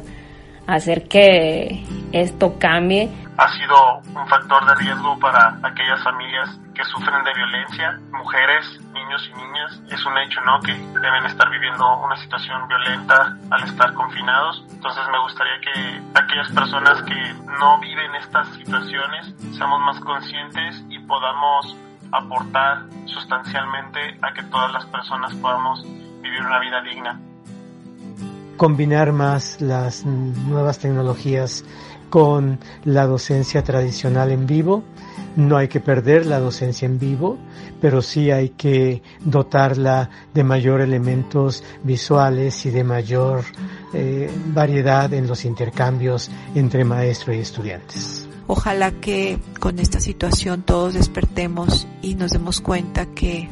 hacer 0.75 1.09
que 1.09 1.85
esto 2.13 2.59
cambie. 2.59 3.11
Ha 3.37 3.49
sido 3.53 3.99
un 4.15 4.29
factor 4.29 4.65
de 4.67 4.75
riesgo 4.75 5.19
para 5.19 5.59
aquellas 5.63 6.03
familias 6.03 6.59
que 6.75 6.85
sufren 6.85 7.25
de 7.25 7.35
violencia, 7.35 7.99
mujeres, 8.13 8.81
niños 8.93 9.31
y 9.31 9.37
niñas. 9.37 9.81
Es 9.91 10.05
un 10.05 10.17
hecho, 10.19 10.41
¿no? 10.43 10.61
Que 10.61 10.73
deben 10.75 11.25
estar 11.27 11.49
viviendo 11.51 11.99
una 12.01 12.17
situación 12.17 12.69
violenta 12.69 13.37
al 13.51 13.65
estar 13.65 13.95
confinados. 13.95 14.65
Entonces 14.71 15.03
me 15.11 15.19
gustaría 15.21 15.61
que 15.61 16.03
aquellas 16.15 16.49
personas 16.51 17.03
que 17.03 17.35
no 17.59 17.79
viven 17.81 18.15
estas 18.17 18.49
situaciones 18.49 19.35
seamos 19.57 19.81
más 19.81 20.01
conscientes 20.01 20.85
y 20.89 20.99
podamos 21.01 21.77
aportar 22.13 22.83
sustancialmente 23.07 24.19
a 24.23 24.33
que 24.33 24.43
todas 24.45 24.73
las 24.73 24.85
personas 24.87 25.35
podamos 25.37 25.83
vivir 26.21 26.43
una 26.43 26.59
vida 26.59 26.83
digna 26.83 27.21
combinar 28.61 29.15
más 29.15 29.59
las 29.63 30.05
nuevas 30.05 30.79
tecnologías 30.79 31.65
con 32.11 32.59
la 32.85 33.07
docencia 33.07 33.65
tradicional 33.65 34.31
en 34.31 34.47
vivo. 34.47 34.85
No 35.35 35.57
hay 35.57 35.69
que 35.69 35.81
perder 35.81 36.27
la 36.27 36.41
docencia 36.41 36.85
en 36.85 36.99
vivo, 36.99 37.39
pero 37.81 38.03
sí 38.03 38.31
hay 38.31 38.51
que 38.51 39.03
dotarla 39.25 40.11
de 40.35 40.45
mayor 40.45 40.83
elementos 40.83 41.65
visuales 41.85 42.67
y 42.67 42.71
de 42.71 42.85
mayor 42.85 43.45
eh, 43.95 44.31
variedad 44.49 45.11
en 45.15 45.27
los 45.27 45.47
intercambios 45.47 46.31
entre 46.55 46.85
maestro 46.85 47.33
y 47.33 47.39
estudiantes. 47.39 48.29
Ojalá 48.47 48.91
que 48.91 49.39
con 49.59 49.79
esta 49.79 50.01
situación 50.01 50.65
todos 50.65 50.93
despertemos 50.93 51.87
y 52.03 52.15
nos 52.15 52.33
demos 52.33 52.61
cuenta 52.61 53.07
que 53.07 53.49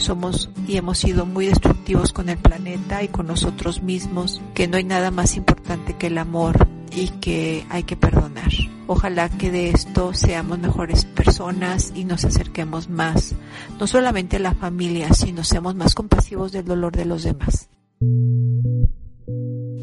somos 0.00 0.50
y 0.66 0.76
hemos 0.76 0.98
sido 0.98 1.26
muy 1.26 1.46
destructivos 1.46 2.12
con 2.12 2.28
el 2.28 2.38
planeta 2.38 3.02
y 3.02 3.08
con 3.08 3.26
nosotros 3.26 3.82
mismos, 3.82 4.40
que 4.54 4.68
no 4.68 4.76
hay 4.76 4.84
nada 4.84 5.10
más 5.10 5.36
importante 5.36 5.96
que 5.96 6.08
el 6.08 6.18
amor 6.18 6.68
y 6.92 7.08
que 7.08 7.66
hay 7.70 7.84
que 7.84 7.96
perdonar. 7.96 8.50
Ojalá 8.86 9.28
que 9.28 9.50
de 9.50 9.70
esto 9.70 10.14
seamos 10.14 10.58
mejores 10.58 11.04
personas 11.04 11.92
y 11.94 12.04
nos 12.04 12.24
acerquemos 12.24 12.88
más, 12.88 13.34
no 13.78 13.86
solamente 13.86 14.36
a 14.36 14.40
la 14.40 14.54
familia, 14.54 15.12
sino 15.12 15.44
seamos 15.44 15.74
más 15.76 15.94
compasivos 15.94 16.50
del 16.50 16.64
dolor 16.64 16.96
de 16.96 17.04
los 17.04 17.22
demás. 17.22 17.68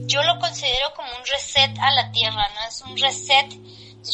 Yo 0.08 0.24
lo 0.24 0.40
considero 0.40 0.88
como 0.96 1.08
un 1.10 1.26
reset 1.32 1.78
a 1.80 1.92
la 1.92 2.12
tierra, 2.12 2.48
¿no? 2.56 2.68
Es 2.68 2.82
un 2.82 2.98
reset 2.98 3.54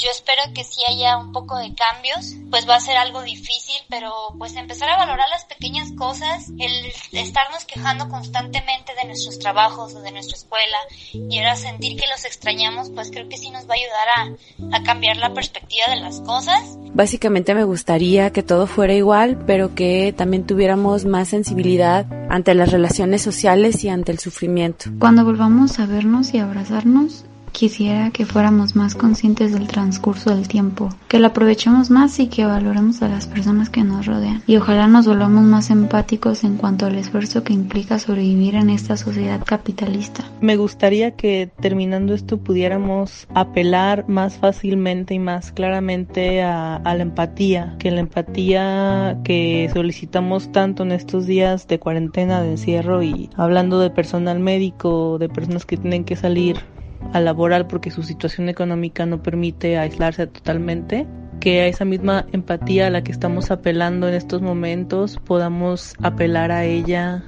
yo 0.02 0.10
espero 0.12 0.42
que 0.54 0.64
si 0.64 0.82
haya 0.86 1.18
un 1.18 1.32
poco 1.32 1.58
de 1.58 1.74
cambios, 1.74 2.36
pues 2.50 2.68
va 2.68 2.76
a 2.76 2.80
ser 2.80 2.98
algo 2.98 3.22
difícil, 3.22 3.76
pero 3.90 4.12
pues 4.38 4.56
empezar 4.56 4.90
a 4.90 4.98
valorar 4.98 5.28
las 5.30 5.46
pequeñas 5.46 5.92
cosas, 5.98 6.50
el 6.60 6.94
estarnos 7.12 7.66
quejando 7.66 8.10
constantemente 8.10 8.94
de 8.96 9.08
nuestros 9.08 9.40
trabajos 9.40 9.94
o 9.96 10.02
de 10.02 10.12
nuestra 10.12 10.38
escuela 10.38 10.78
y 11.14 11.38
ahora 11.38 11.56
sentir 11.56 12.00
que 12.00 12.08
los 12.08 12.26
extrañamos, 12.26 12.90
pues 12.90 13.12
creo 13.12 13.28
que 13.30 13.38
sí 13.38 13.50
nos 13.50 13.68
va 13.68 13.74
a 13.74 13.78
ayudar 13.78 14.38
a, 14.72 14.78
a 14.78 14.84
cambiar 14.84 15.18
la 15.18 15.34
perspectiva 15.34 15.88
de 15.90 16.02
las 16.02 16.22
cosas. 16.22 16.78
Básicamente 16.94 17.56
me 17.56 17.64
gustaría 17.64 18.32
que 18.32 18.44
todo 18.44 18.68
fuera 18.68 18.94
igual, 18.94 19.44
pero 19.48 19.74
que 19.74 20.14
también 20.16 20.46
tuviéramos 20.46 21.06
más 21.06 21.30
sensibilidad 21.30 22.06
ante 22.30 22.54
las 22.54 22.72
relaciones 22.72 23.22
sociales 23.22 23.84
y 23.84 23.90
ante 23.90 24.12
el 24.12 24.20
sufrimiento. 24.20 24.92
Cuando 25.00 25.24
volvamos 25.24 25.80
a 25.80 25.86
vernos 25.86 26.34
y 26.34 26.40
abrazarnos, 26.40 27.26
Quisiera 27.54 28.10
que 28.10 28.26
fuéramos 28.26 28.76
más 28.76 28.96
conscientes 28.96 29.54
del 29.54 29.68
transcurso 29.68 30.36
del 30.36 30.48
tiempo, 30.48 30.90
que 31.08 31.20
lo 31.20 31.28
aprovechemos 31.28 31.92
más 31.92 32.20
y 32.20 32.26
que 32.26 32.46
valoremos 32.46 33.04
a 33.04 33.10
las 33.10 33.28
personas 33.28 33.70
que 33.70 33.84
nos 33.84 34.08
rodean. 34.08 34.42
Y 34.48 34.58
ojalá 34.58 34.88
nos 34.88 35.08
volvamos 35.08 35.44
más 35.44 35.70
empáticos 35.70 36.44
en 36.44 36.58
cuanto 36.58 36.88
al 36.88 36.96
esfuerzo 36.96 37.44
que 37.44 37.54
implica 37.54 38.00
sobrevivir 38.00 38.56
en 38.56 38.72
esta 38.72 38.98
sociedad 38.98 39.40
capitalista. 39.46 40.26
Me 40.42 40.58
gustaría 40.58 41.12
que 41.12 41.52
terminando 41.62 42.16
esto 42.16 42.40
pudiéramos 42.40 43.28
apelar 43.36 44.10
más 44.10 44.36
fácilmente 44.38 45.14
y 45.14 45.20
más 45.20 45.52
claramente 45.52 46.42
a, 46.42 46.78
a 46.78 46.96
la 46.96 47.04
empatía, 47.04 47.76
que 47.78 47.92
la 47.92 48.00
empatía 48.00 49.20
que 49.24 49.70
solicitamos 49.72 50.52
tanto 50.52 50.82
en 50.82 50.92
estos 50.92 51.28
días 51.28 51.68
de 51.68 51.80
cuarentena, 51.80 52.42
de 52.42 52.52
encierro 52.52 53.04
y 53.04 53.30
hablando 53.38 53.80
de 53.80 53.92
personal 53.92 54.40
médico, 54.40 55.20
de 55.20 55.30
personas 55.30 55.68
que 55.68 55.78
tienen 55.78 56.04
que 56.04 56.16
salir 56.16 56.73
a 57.12 57.20
laboral 57.20 57.68
porque 57.68 57.92
su 57.92 58.04
situación 58.04 58.50
económica 58.50 59.06
no 59.06 59.22
permite 59.22 59.78
aislarse 59.78 60.28
totalmente, 60.28 61.08
que 61.40 61.62
a 61.62 61.68
esa 61.68 61.84
misma 61.84 62.26
empatía 62.32 62.88
a 62.88 62.90
la 62.90 63.04
que 63.04 63.12
estamos 63.12 63.52
apelando 63.52 64.08
en 64.08 64.14
estos 64.14 64.42
momentos 64.42 65.20
podamos 65.26 65.96
apelar 66.02 66.52
a 66.52 66.64
ella 66.64 67.24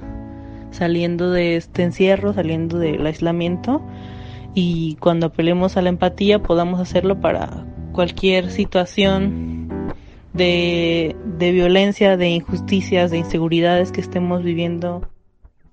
saliendo 0.70 1.30
de 1.30 1.56
este 1.56 1.82
encierro, 1.82 2.32
saliendo 2.32 2.78
del 2.78 3.06
aislamiento 3.06 3.82
y 4.54 4.96
cuando 5.00 5.26
apelemos 5.26 5.76
a 5.76 5.82
la 5.82 5.90
empatía 5.90 6.42
podamos 6.42 6.80
hacerlo 6.80 7.20
para 7.20 7.66
cualquier 7.92 8.50
situación 8.50 9.92
de, 10.32 11.14
de 11.38 11.52
violencia, 11.52 12.16
de 12.16 12.28
injusticias, 12.28 13.10
de 13.10 13.18
inseguridades 13.18 13.92
que 13.92 14.00
estemos 14.00 14.42
viviendo 14.42 15.08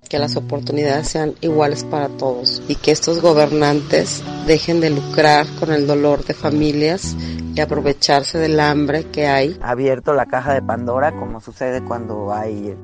que 0.08 0.18
las 0.18 0.36
oportunidades 0.36 1.08
sean 1.08 1.34
iguales 1.40 1.84
para 1.84 2.08
todos 2.08 2.62
y 2.68 2.76
que 2.76 2.90
estos 2.90 3.20
gobernantes 3.20 4.22
dejen 4.46 4.80
de 4.80 4.90
lucrar 4.90 5.46
con 5.58 5.72
el 5.72 5.86
dolor 5.86 6.24
de 6.24 6.34
familias 6.34 7.16
y 7.54 7.60
aprovecharse 7.60 8.38
del 8.38 8.60
hambre 8.60 9.04
que 9.10 9.26
hay. 9.26 9.58
Abierto 9.62 10.12
la 10.12 10.26
caja 10.26 10.54
de 10.54 10.62
Pandora 10.62 11.12
como 11.12 11.40
sucede 11.40 11.82
cuando 11.84 12.32
hay 12.32 12.76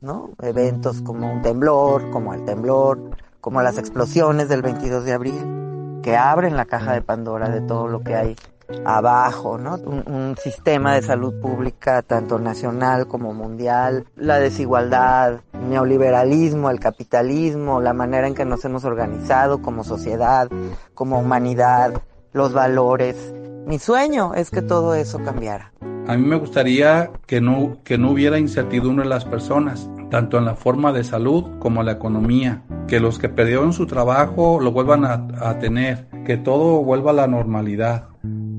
¿no? 0.00 0.30
eventos 0.42 1.00
como 1.02 1.32
un 1.32 1.42
temblor, 1.42 2.10
como 2.10 2.34
el 2.34 2.44
temblor, 2.44 3.16
como 3.40 3.62
las 3.62 3.78
explosiones 3.78 4.48
del 4.48 4.62
22 4.62 5.04
de 5.04 5.12
abril, 5.12 6.00
que 6.02 6.16
abren 6.16 6.56
la 6.56 6.64
caja 6.64 6.92
de 6.92 7.02
Pandora 7.02 7.48
de 7.48 7.60
todo 7.62 7.88
lo 7.88 8.02
que 8.02 8.14
hay 8.14 8.36
abajo, 8.84 9.58
¿no? 9.58 9.76
Un, 9.76 10.36
sistema 10.40 10.94
de 10.94 11.02
salud 11.02 11.34
pública 11.40 12.02
tanto 12.02 12.38
nacional 12.38 13.06
como 13.06 13.34
mundial, 13.34 14.06
la 14.16 14.38
desigualdad, 14.38 15.40
neoliberalismo, 15.68 16.70
el 16.70 16.78
capitalismo, 16.78 17.80
la 17.80 17.92
manera 17.92 18.28
en 18.28 18.34
que 18.34 18.44
nos 18.44 18.64
hemos 18.64 18.84
organizado 18.84 19.60
como 19.60 19.84
sociedad, 19.84 20.48
como 20.94 21.18
humanidad, 21.18 22.00
los 22.32 22.52
valores. 22.52 23.34
Mi 23.66 23.78
sueño 23.78 24.34
es 24.34 24.50
que 24.50 24.62
todo 24.62 24.94
eso 24.94 25.18
cambiara. 25.18 25.72
A 26.06 26.16
mí 26.16 26.26
me 26.26 26.36
gustaría 26.36 27.10
que 27.26 27.40
no, 27.40 27.78
que 27.84 27.98
no 27.98 28.12
hubiera 28.12 28.38
incertidumbre 28.38 29.04
en 29.04 29.10
las 29.10 29.24
personas, 29.24 29.90
tanto 30.10 30.38
en 30.38 30.44
la 30.44 30.54
forma 30.54 30.92
de 30.92 31.04
salud 31.04 31.58
como 31.58 31.80
en 31.80 31.86
la 31.86 31.92
economía, 31.92 32.62
que 32.88 33.00
los 33.00 33.18
que 33.18 33.28
perdieron 33.28 33.72
su 33.72 33.86
trabajo 33.86 34.58
lo 34.60 34.72
vuelvan 34.72 35.04
a 35.04 35.58
tener, 35.58 36.08
que 36.24 36.36
todo 36.36 36.82
vuelva 36.82 37.10
a 37.10 37.14
la 37.14 37.26
normalidad 37.26 38.09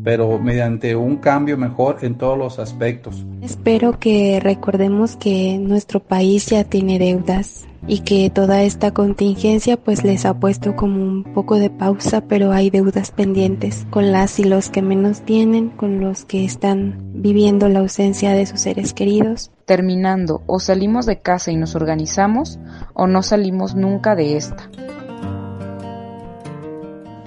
pero 0.04 0.40
mediante 0.40 0.96
un 0.96 1.18
cambio 1.18 1.58
mejor 1.58 2.00
en 2.02 2.16
todos 2.16 2.38
los 2.38 2.60
aspectos. 2.60 3.26
Espero 3.42 4.00
que 4.00 4.40
recordemos 4.42 5.16
que 5.16 5.58
nuestro 5.60 6.00
país 6.00 6.48
ya 6.48 6.64
tiene 6.64 7.00
deudas 7.00 7.68
y 7.88 8.00
que 8.00 8.30
toda 8.30 8.62
esta 8.64 8.92
contingencia 8.92 9.78
pues 9.78 10.04
les 10.04 10.26
ha 10.26 10.36
puesto 10.36 10.76
como 10.76 11.04
un 11.04 11.24
poco 11.24 11.56
de 11.58 11.70
pausa, 11.70 12.22
pero 12.22 12.52
hay 12.52 12.70
deudas 12.70 13.12
pendientes 13.12 13.88
con 13.90 14.12
las 14.12 14.40
y 14.40 14.44
los 14.44 14.70
que 14.70 14.82
menos 14.82 15.22
tienen, 15.22 15.70
con 15.70 16.00
los 16.00 16.26
que 16.26 16.46
están 16.46 17.00
viviendo 17.14 17.70
la 17.70 17.80
ausencia 17.80 18.32
de 18.32 18.46
sus 18.46 18.62
seres 18.62 18.94
queridos. 18.94 19.52
Terminando, 19.66 20.44
o 20.48 20.60
salimos 20.60 21.06
de 21.06 21.22
casa 21.22 21.52
y 21.52 21.56
nos 21.56 21.76
organizamos 21.76 22.60
o 22.94 23.08
no 23.08 23.24
salimos 23.24 23.74
nunca 23.74 24.16
de 24.16 24.36
esta 24.38 24.70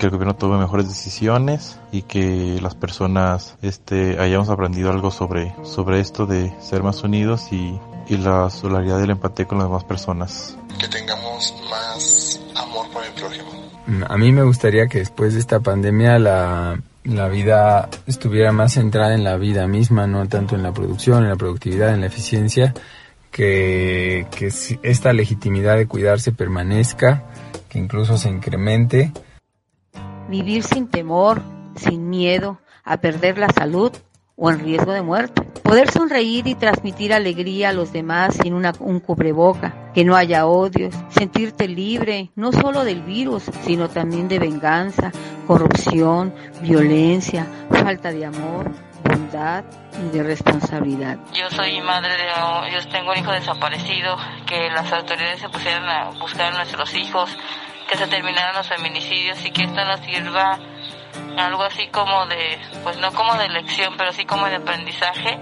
que 0.04 0.08
el 0.08 0.10
gobierno 0.10 0.36
tome 0.36 0.58
mejores 0.58 0.86
decisiones 0.86 1.78
y 1.90 2.02
que 2.02 2.58
las 2.60 2.74
personas 2.74 3.56
este, 3.62 4.20
hayamos 4.20 4.50
aprendido 4.50 4.90
algo 4.90 5.10
sobre, 5.10 5.54
sobre 5.62 6.00
esto 6.00 6.26
de 6.26 6.52
ser 6.60 6.82
más 6.82 7.02
unidos 7.02 7.50
y, 7.50 7.80
y 8.06 8.18
la 8.18 8.50
solidaridad 8.50 9.02
y 9.02 9.06
la 9.06 9.12
empatía 9.12 9.46
con 9.46 9.58
las 9.58 9.66
demás 9.66 9.84
personas. 9.84 10.58
Que 10.78 10.88
tengamos 10.88 11.54
más 11.70 12.38
amor 12.54 12.90
por 12.92 13.02
el 13.02 13.12
prójimo. 13.12 14.06
A 14.06 14.18
mí 14.18 14.30
me 14.30 14.42
gustaría 14.42 14.88
que 14.88 14.98
después 14.98 15.32
de 15.32 15.40
esta 15.40 15.60
pandemia 15.60 16.18
la, 16.18 16.78
la 17.04 17.28
vida 17.28 17.88
estuviera 18.06 18.52
más 18.52 18.74
centrada 18.74 19.14
en 19.14 19.24
la 19.24 19.38
vida 19.38 19.66
misma, 19.66 20.06
no 20.06 20.28
tanto 20.28 20.54
en 20.54 20.62
la 20.62 20.72
producción, 20.72 21.22
en 21.22 21.30
la 21.30 21.36
productividad, 21.36 21.94
en 21.94 22.02
la 22.02 22.08
eficiencia, 22.08 22.74
que, 23.30 24.26
que 24.36 24.52
esta 24.82 25.14
legitimidad 25.14 25.78
de 25.78 25.86
cuidarse 25.86 26.30
permanezca, 26.30 27.24
que 27.70 27.78
incluso 27.78 28.18
se 28.18 28.28
incremente 28.28 29.10
vivir 30.28 30.62
sin 30.62 30.88
temor, 30.88 31.42
sin 31.76 32.08
miedo 32.08 32.58
a 32.84 32.98
perder 32.98 33.38
la 33.38 33.48
salud 33.48 33.92
o 34.36 34.50
en 34.50 34.58
riesgo 34.60 34.92
de 34.92 35.02
muerte. 35.02 35.42
Poder 35.62 35.90
sonreír 35.90 36.46
y 36.46 36.54
transmitir 36.54 37.12
alegría 37.12 37.70
a 37.70 37.72
los 37.72 37.92
demás 37.92 38.36
sin 38.42 38.52
una, 38.54 38.72
un 38.80 39.00
cubreboca, 39.00 39.92
que 39.94 40.04
no 40.04 40.16
haya 40.16 40.46
odios, 40.46 40.94
sentirte 41.08 41.68
libre 41.68 42.30
no 42.34 42.52
solo 42.52 42.84
del 42.84 43.02
virus, 43.02 43.44
sino 43.62 43.88
también 43.88 44.28
de 44.28 44.38
venganza, 44.38 45.12
corrupción, 45.46 46.34
violencia, 46.60 47.46
falta 47.70 48.10
de 48.10 48.26
amor, 48.26 48.70
bondad 49.04 49.64
y 50.04 50.16
de 50.16 50.22
responsabilidad. 50.22 51.18
Yo 51.32 51.48
soy 51.50 51.80
madre 51.80 52.10
de, 52.10 52.72
yo 52.72 52.88
tengo 52.90 53.12
un 53.12 53.18
hijo 53.18 53.32
desaparecido, 53.32 54.16
que 54.46 54.68
las 54.70 54.92
autoridades 54.92 55.40
se 55.40 55.48
pusieron 55.48 55.88
a 55.88 56.10
buscar 56.10 56.52
a 56.52 56.56
nuestros 56.56 56.94
hijos 56.94 57.36
que 57.88 57.96
se 57.96 58.06
terminaran 58.06 58.54
los 58.54 58.68
feminicidios 58.68 59.44
y 59.44 59.50
que 59.50 59.64
esto 59.64 59.84
nos 59.84 60.00
sirva 60.00 60.58
algo 61.36 61.62
así 61.64 61.88
como 61.88 62.26
de, 62.26 62.58
pues 62.82 62.96
no 62.98 63.12
como 63.12 63.34
de 63.34 63.48
lección, 63.48 63.94
pero 63.96 64.12
sí 64.12 64.24
como 64.24 64.46
de 64.46 64.56
aprendizaje 64.56 65.38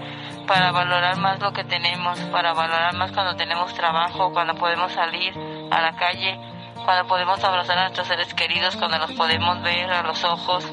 para 0.47 0.71
valorar 0.71 1.17
más 1.17 1.39
lo 1.39 1.53
que 1.53 1.63
tenemos, 1.63 2.19
para 2.31 2.53
valorar 2.53 2.93
más 2.95 3.11
cuando 3.11 3.35
tenemos 3.35 3.73
trabajo, 3.73 4.31
cuando 4.33 4.55
podemos 4.55 4.91
salir 4.91 5.33
a 5.71 5.81
la 5.81 5.95
calle, 5.95 6.37
cuando 6.85 7.07
podemos 7.07 7.43
abrazar 7.43 7.77
a 7.77 7.83
nuestros 7.83 8.07
seres 8.07 8.33
queridos, 8.33 8.75
cuando 8.75 8.97
los 8.97 9.11
podemos 9.13 9.61
ver 9.61 9.91
a 9.91 10.03
los 10.03 10.23
ojos. 10.23 10.65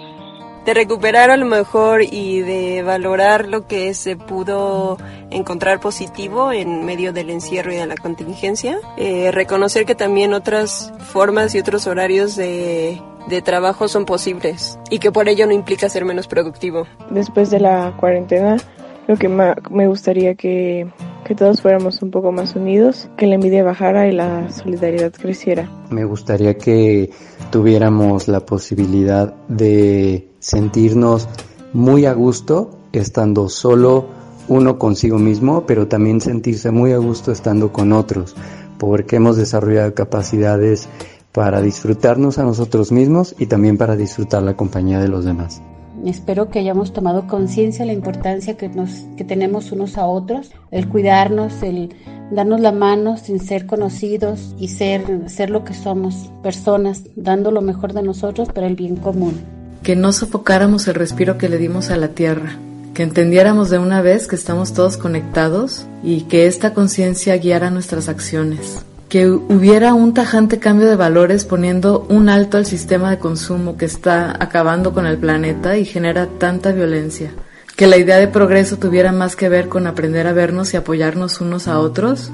De 0.65 0.75
recuperar 0.75 1.31
a 1.31 1.37
lo 1.37 1.47
mejor 1.47 2.03
y 2.03 2.41
de 2.41 2.83
valorar 2.83 3.49
lo 3.49 3.67
que 3.67 3.95
se 3.95 4.17
pudo 4.17 4.99
encontrar 5.31 5.81
positivo 5.81 6.53
en 6.53 6.85
medio 6.85 7.13
del 7.13 7.31
encierro 7.31 7.73
y 7.73 7.77
de 7.77 7.87
la 7.87 7.97
contingencia. 7.97 8.79
Eh, 8.97 9.31
reconocer 9.33 9.87
que 9.87 9.95
también 9.95 10.35
otras 10.35 10.93
formas 10.99 11.55
y 11.55 11.59
otros 11.59 11.87
horarios 11.87 12.37
de, 12.37 13.01
de 13.29 13.43
trabajo 13.43 13.89
son 13.89 14.05
posibles 14.05 14.79
y 14.91 14.99
que 14.99 15.11
por 15.11 15.29
ello 15.29 15.47
no 15.47 15.53
implica 15.53 15.89
ser 15.89 16.05
menos 16.05 16.27
productivo. 16.29 16.87
Después 17.11 17.51
de 17.51 17.61
la 17.61 17.95
cuarentena, 17.99 18.59
lo 19.07 19.17
que 19.17 19.29
me 19.29 19.87
gustaría 19.89 20.35
que, 20.35 20.87
que 21.25 21.35
todos 21.35 21.63
fuéramos 21.63 22.03
un 22.03 22.11
poco 22.11 22.33
más 22.33 22.55
unidos, 22.55 23.09
que 23.17 23.27
la 23.27 23.37
envidia 23.37 23.65
bajara 23.65 24.09
y 24.09 24.13
la 24.13 24.51
solidaridad 24.51 25.13
creciera. 25.13 25.71
Me 25.91 26.05
gustaría 26.05 26.57
que 26.59 27.11
tuviéramos 27.51 28.29
la 28.29 28.41
posibilidad 28.41 29.35
de 29.49 30.30
sentirnos 30.41 31.29
muy 31.73 32.07
a 32.07 32.13
gusto 32.13 32.71
estando 32.93 33.49
solo 33.49 34.07
uno 34.49 34.79
consigo 34.79 35.19
mismo, 35.19 35.65
pero 35.65 35.87
también 35.87 36.21
sentirse 36.21 36.73
muy 36.73 36.93
a 36.93 36.99
gusto 36.99 37.31
estando 37.31 37.73
con 37.73 37.93
otros, 37.93 38.35
porque 38.79 39.17
hemos 39.17 39.37
desarrollado 39.37 39.95
capacidades 39.95 40.89
para 41.31 41.63
disfrutarnos 41.63 42.39
a 42.39 42.43
nosotros 42.43 42.91
mismos 42.91 43.37
y 43.39 43.47
también 43.47 43.79
para 43.79 43.95
disfrutar 43.95 44.43
la 44.43 44.57
compañía 44.57 44.99
de 44.99 45.07
los 45.07 45.25
demás. 45.25 45.63
Espero 46.05 46.49
que 46.49 46.59
hayamos 46.59 46.93
tomado 46.93 47.29
conciencia 47.29 47.85
de 47.85 47.93
la 47.93 47.93
importancia 47.93 48.57
que, 48.57 48.69
nos, 48.69 49.05
que 49.17 49.23
tenemos 49.23 49.71
unos 49.71 49.99
a 49.99 50.07
otros, 50.07 50.51
el 50.71 50.89
cuidarnos, 50.89 51.63
el 51.63 51.95
darnos 52.33 52.61
la 52.61 52.73
mano 52.73 53.19
sin 53.19 53.39
ser 53.39 53.67
conocidos 53.67 54.55
y 54.59 54.69
ser, 54.69 55.29
ser 55.29 55.51
lo 55.51 55.63
que 55.63 55.75
somos, 55.75 56.33
personas, 56.43 57.05
dando 57.17 57.51
lo 57.51 57.61
mejor 57.61 57.93
de 57.93 58.03
nosotros 58.03 58.49
para 58.49 58.67
el 58.67 58.77
bien 58.77 58.97
común. 58.97 59.60
Que 59.83 59.97
no 59.97 60.13
sofocáramos 60.13 60.87
el 60.89 60.95
respiro 60.95 61.39
que 61.39 61.49
le 61.49 61.59
dimos 61.59 61.91
a 61.91 61.97
la 61.97 62.09
tierra, 62.09 62.57
que 62.95 63.03
entendiéramos 63.03 63.71
de 63.71 63.79
una 63.79 64.03
vez 64.03 64.29
que 64.29 64.37
estamos 64.37 64.73
todos 64.75 64.97
conectados 64.97 65.87
y 66.03 66.23
que 66.23 66.47
esta 66.47 66.75
conciencia 66.75 67.37
guiara 67.37 67.71
nuestras 67.71 68.09
acciones 68.09 68.85
que 69.11 69.29
hubiera 69.29 69.93
un 69.93 70.15
tajante 70.15 70.61
cambio 70.61 70.89
de 70.89 70.95
valores 70.95 71.45
poniendo 71.45 72.07
un 72.09 72.29
alto 72.29 72.57
al 72.59 72.65
sistema 72.65 73.11
de 73.11 73.19
consumo 73.19 73.77
que 73.77 73.85
está 73.85 74.37
acabando 74.39 74.95
con 74.95 75.05
el 75.05 75.19
planeta 75.19 75.77
y 75.77 75.85
genera 75.85 76.29
tanta 76.39 76.71
violencia. 76.71 77.33
Que 77.75 77.89
la 77.89 77.97
idea 77.97 78.19
de 78.19 78.29
progreso 78.29 78.79
tuviera 78.79 79.11
más 79.11 79.35
que 79.35 79.49
ver 79.49 79.69
con 79.69 79.89
aprender 79.89 80.29
a 80.29 80.33
vernos 80.33 80.73
y 80.73 80.77
apoyarnos 80.77 81.41
unos 81.41 81.67
a 81.67 81.81
otros 81.81 82.31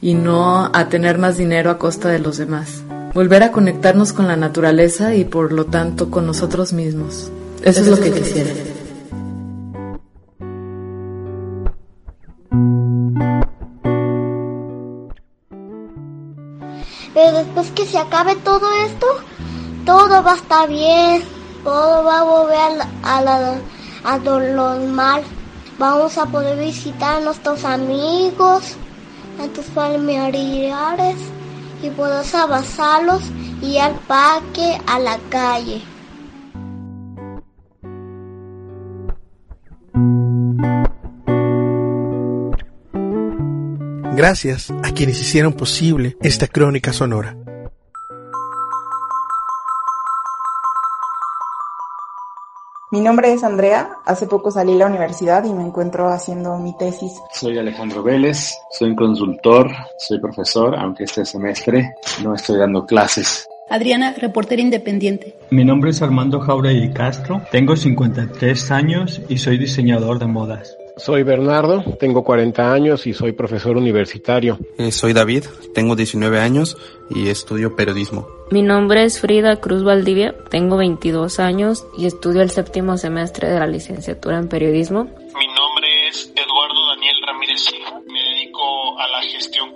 y 0.00 0.14
no 0.14 0.68
a 0.74 0.88
tener 0.88 1.16
más 1.18 1.36
dinero 1.36 1.70
a 1.70 1.78
costa 1.78 2.08
de 2.08 2.18
los 2.18 2.38
demás. 2.38 2.82
Volver 3.16 3.44
a 3.44 3.50
conectarnos 3.50 4.12
con 4.12 4.28
la 4.28 4.36
naturaleza 4.36 5.14
y 5.14 5.24
por 5.24 5.50
lo 5.50 5.64
tanto 5.64 6.10
con 6.10 6.26
nosotros 6.26 6.74
mismos. 6.74 7.30
Eso, 7.62 7.80
es 7.80 7.86
lo 7.86 7.98
que 7.98 8.12
quisiera. 8.12 8.50
Pero 17.14 17.38
después 17.38 17.70
que 17.70 17.86
se 17.86 17.96
acabe 17.96 18.36
todo 18.44 18.70
esto, 18.84 19.06
todo 19.86 20.22
va 20.22 20.32
a 20.32 20.36
estar 20.36 20.68
bien, 20.68 21.22
todo 21.64 22.04
va 22.04 22.18
a 22.18 22.22
volver 22.22 22.86
a, 23.02 23.22
la, 23.22 23.54
a 24.04 24.18
lo 24.18 24.40
normal. 24.40 25.22
Vamos 25.78 26.18
a 26.18 26.26
poder 26.26 26.58
visitar 26.58 27.16
a 27.16 27.20
nuestros 27.20 27.64
amigos, 27.64 28.76
a 29.38 29.38
nuestros 29.38 29.64
familiares 29.68 31.16
y 31.82 31.90
poder 31.90 32.24
abrazarlos 32.34 33.22
y 33.62 33.78
al 33.78 33.94
parque, 34.00 34.78
a 34.86 34.98
la 34.98 35.18
calle. 35.30 35.82
Gracias 44.16 44.70
a 44.82 44.92
quienes 44.92 45.20
hicieron 45.20 45.52
posible 45.52 46.16
esta 46.22 46.46
crónica 46.46 46.94
sonora. 46.94 47.36
Mi 52.96 53.02
nombre 53.02 53.30
es 53.30 53.44
Andrea, 53.44 53.90
hace 54.06 54.26
poco 54.26 54.50
salí 54.50 54.72
de 54.72 54.78
la 54.78 54.86
universidad 54.86 55.44
y 55.44 55.52
me 55.52 55.62
encuentro 55.62 56.08
haciendo 56.08 56.56
mi 56.56 56.74
tesis. 56.78 57.12
Soy 57.30 57.58
Alejandro 57.58 58.02
Vélez, 58.02 58.54
soy 58.70 58.96
consultor, 58.96 59.70
soy 59.98 60.18
profesor, 60.18 60.74
aunque 60.74 61.04
este 61.04 61.26
semestre 61.26 61.94
no 62.24 62.34
estoy 62.34 62.56
dando 62.56 62.86
clases. 62.86 63.46
Adriana, 63.68 64.14
reportera 64.18 64.62
independiente. 64.62 65.34
Mi 65.50 65.62
nombre 65.62 65.90
es 65.90 66.00
Armando 66.00 66.40
Jauregui 66.40 66.94
Castro, 66.94 67.42
tengo 67.52 67.76
53 67.76 68.70
años 68.70 69.20
y 69.28 69.36
soy 69.36 69.58
diseñador 69.58 70.18
de 70.18 70.28
modas. 70.28 70.74
Soy 70.98 71.24
Bernardo, 71.24 71.84
tengo 72.00 72.24
40 72.24 72.72
años 72.72 73.06
y 73.06 73.12
soy 73.12 73.32
profesor 73.32 73.76
universitario. 73.76 74.58
Eh, 74.78 74.90
soy 74.90 75.12
David, 75.12 75.44
tengo 75.74 75.94
19 75.94 76.40
años 76.40 76.78
y 77.10 77.28
estudio 77.28 77.76
periodismo. 77.76 78.26
Mi 78.50 78.62
nombre 78.62 79.04
es 79.04 79.20
Frida 79.20 79.56
Cruz 79.60 79.84
Valdivia, 79.84 80.34
tengo 80.48 80.78
22 80.78 81.38
años 81.38 81.86
y 81.98 82.06
estudio 82.06 82.40
el 82.40 82.48
séptimo 82.48 82.96
semestre 82.96 83.50
de 83.50 83.58
la 83.58 83.66
licenciatura 83.66 84.38
en 84.38 84.48
periodismo. 84.48 85.04
Mi 85.04 85.46
nombre 85.48 86.08
es 86.08 86.32
Eduardo 86.34 86.86
Daniel 86.88 87.16
Ramírez 87.26 87.66
me 88.06 88.22
dedico 88.30 88.98
a 88.98 89.06
la 89.08 89.20
gestión. 89.20 89.75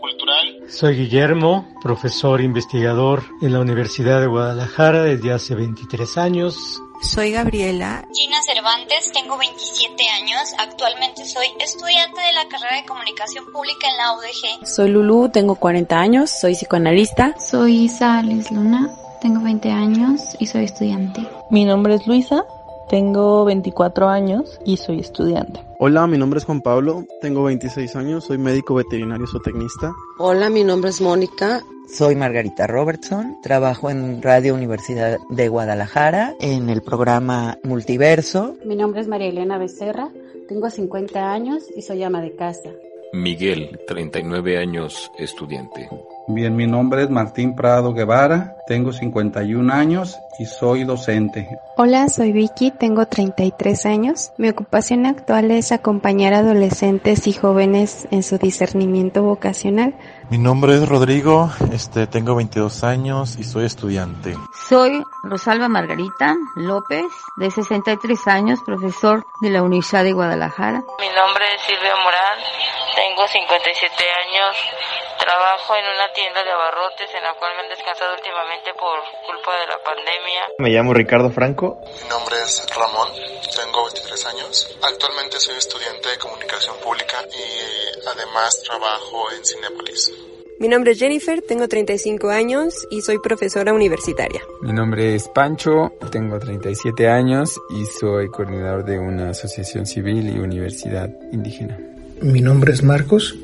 Soy 0.70 0.96
Guillermo, 0.96 1.66
profesor 1.82 2.40
investigador 2.40 3.24
en 3.42 3.52
la 3.52 3.60
Universidad 3.60 4.20
de 4.20 4.28
Guadalajara 4.28 5.02
desde 5.02 5.32
hace 5.32 5.54
23 5.54 6.16
años 6.16 6.80
soy 7.02 7.32
Gabriela. 7.32 8.04
Gina 8.12 8.42
Cervantes, 8.42 9.10
tengo 9.12 9.38
27 9.38 10.08
años. 10.10 10.54
Actualmente 10.58 11.24
soy 11.24 11.46
estudiante 11.58 12.20
de 12.20 12.32
la 12.34 12.46
carrera 12.46 12.76
de 12.76 12.84
comunicación 12.86 13.46
pública 13.52 13.88
en 13.88 13.96
la 13.96 14.12
UDG. 14.12 14.66
Soy 14.66 14.90
Lulu, 14.90 15.30
tengo 15.30 15.54
40 15.54 15.98
años, 15.98 16.30
soy 16.30 16.54
psicoanalista. 16.54 17.34
Soy 17.38 17.84
Isa 17.84 18.22
Luna, 18.22 18.90
tengo 19.22 19.42
20 19.42 19.70
años 19.70 20.20
y 20.38 20.46
soy 20.46 20.64
estudiante. 20.64 21.26
Mi 21.48 21.64
nombre 21.64 21.94
es 21.94 22.06
Luisa, 22.06 22.44
tengo 22.90 23.44
24 23.44 24.08
años 24.08 24.60
y 24.64 24.76
soy 24.76 24.98
estudiante. 24.98 25.60
Hola, 25.78 26.08
mi 26.08 26.18
nombre 26.18 26.38
es 26.38 26.44
Juan 26.44 26.60
Pablo, 26.60 27.06
tengo 27.22 27.44
26 27.44 27.94
años, 27.94 28.24
soy 28.24 28.36
médico 28.36 28.74
veterinario 28.74 29.28
zootecnista. 29.28 29.94
Hola, 30.18 30.50
mi 30.50 30.64
nombre 30.64 30.90
es 30.90 31.00
Mónica, 31.00 31.62
soy 31.88 32.16
Margarita 32.16 32.66
Robertson, 32.66 33.38
trabajo 33.42 33.90
en 33.90 34.20
Radio 34.20 34.54
Universidad 34.54 35.18
de 35.30 35.48
Guadalajara 35.48 36.34
en 36.40 36.68
el 36.68 36.82
programa 36.82 37.58
Multiverso. 37.62 38.56
Mi 38.64 38.74
nombre 38.74 39.00
es 39.00 39.08
María 39.08 39.28
Elena 39.28 39.56
Becerra, 39.56 40.10
tengo 40.48 40.68
50 40.68 41.32
años 41.32 41.64
y 41.74 41.82
soy 41.82 42.02
ama 42.02 42.20
de 42.20 42.34
casa. 42.34 42.70
Miguel, 43.12 43.78
39 43.86 44.58
años, 44.58 45.10
estudiante. 45.16 45.88
Bien, 46.32 46.54
mi 46.54 46.66
nombre 46.66 47.02
es 47.02 47.10
Martín 47.10 47.56
Prado 47.56 47.92
Guevara, 47.92 48.54
tengo 48.68 48.92
51 48.92 49.72
años 49.72 50.16
y 50.38 50.46
soy 50.46 50.84
docente. 50.84 51.48
Hola, 51.76 52.08
soy 52.08 52.30
Vicky, 52.30 52.70
tengo 52.70 53.06
33 53.06 53.84
años. 53.86 54.32
Mi 54.38 54.48
ocupación 54.48 55.06
actual 55.06 55.50
es 55.50 55.72
acompañar 55.72 56.32
a 56.32 56.38
adolescentes 56.38 57.26
y 57.26 57.32
jóvenes 57.32 58.06
en 58.12 58.22
su 58.22 58.38
discernimiento 58.38 59.22
vocacional. 59.22 59.96
Mi 60.30 60.38
nombre 60.38 60.74
es 60.74 60.88
Rodrigo, 60.88 61.50
este, 61.72 62.06
tengo 62.06 62.36
22 62.36 62.84
años 62.84 63.36
y 63.36 63.42
soy 63.42 63.64
estudiante. 63.64 64.36
Soy 64.68 65.02
Rosalba 65.24 65.68
Margarita 65.68 66.36
López, 66.54 67.06
de 67.38 67.50
63 67.50 68.28
años, 68.28 68.60
profesor 68.64 69.26
de 69.42 69.50
la 69.50 69.62
Universidad 69.62 70.04
de 70.04 70.12
Guadalajara. 70.12 70.84
Mi 71.00 71.08
nombre 71.08 71.44
es 71.56 71.62
Silvia 71.62 71.96
Morán, 72.04 72.38
tengo 72.94 73.26
57 73.26 73.94
años, 74.28 74.56
trabajo 75.30 75.78
en 75.78 75.86
una 75.94 76.10
tienda 76.12 76.42
de 76.42 76.50
abarrotes 76.50 77.06
en 77.14 77.22
la 77.22 77.34
cual 77.38 77.54
me 77.54 77.62
han 77.62 77.70
descansado 77.70 78.18
últimamente 78.18 78.74
por 78.74 78.98
culpa 79.22 79.54
de 79.62 79.66
la 79.70 79.78
pandemia. 79.78 80.42
Me 80.58 80.70
llamo 80.70 80.92
Ricardo 80.92 81.30
Franco. 81.30 81.78
Mi 82.02 82.08
nombre 82.10 82.34
es 82.42 82.66
Ramón, 82.74 83.08
tengo 83.54 83.86
23 83.86 84.26
años. 84.26 84.66
Actualmente 84.82 85.38
soy 85.38 85.54
estudiante 85.54 86.10
de 86.10 86.18
comunicación 86.18 86.74
pública 86.82 87.22
y 87.30 87.46
además 88.10 88.60
trabajo 88.66 89.30
en 89.30 89.44
Cinepolis. 89.44 90.10
Mi 90.58 90.66
nombre 90.66 90.92
es 90.92 90.98
Jennifer, 90.98 91.40
tengo 91.42 91.68
35 91.68 92.28
años 92.28 92.74
y 92.90 93.00
soy 93.00 93.18
profesora 93.20 93.72
universitaria. 93.72 94.42
Mi 94.60 94.72
nombre 94.72 95.14
es 95.14 95.28
Pancho, 95.28 95.92
tengo 96.10 96.40
37 96.40 97.08
años 97.08 97.54
y 97.70 97.86
soy 97.86 98.28
coordinador 98.28 98.84
de 98.84 98.98
una 98.98 99.30
asociación 99.30 99.86
civil 99.86 100.28
y 100.28 100.40
universidad 100.40 101.08
indígena. 101.30 101.78
Mi 102.20 102.42
nombre 102.42 102.72
es 102.72 102.82
Marcos, 102.82 103.34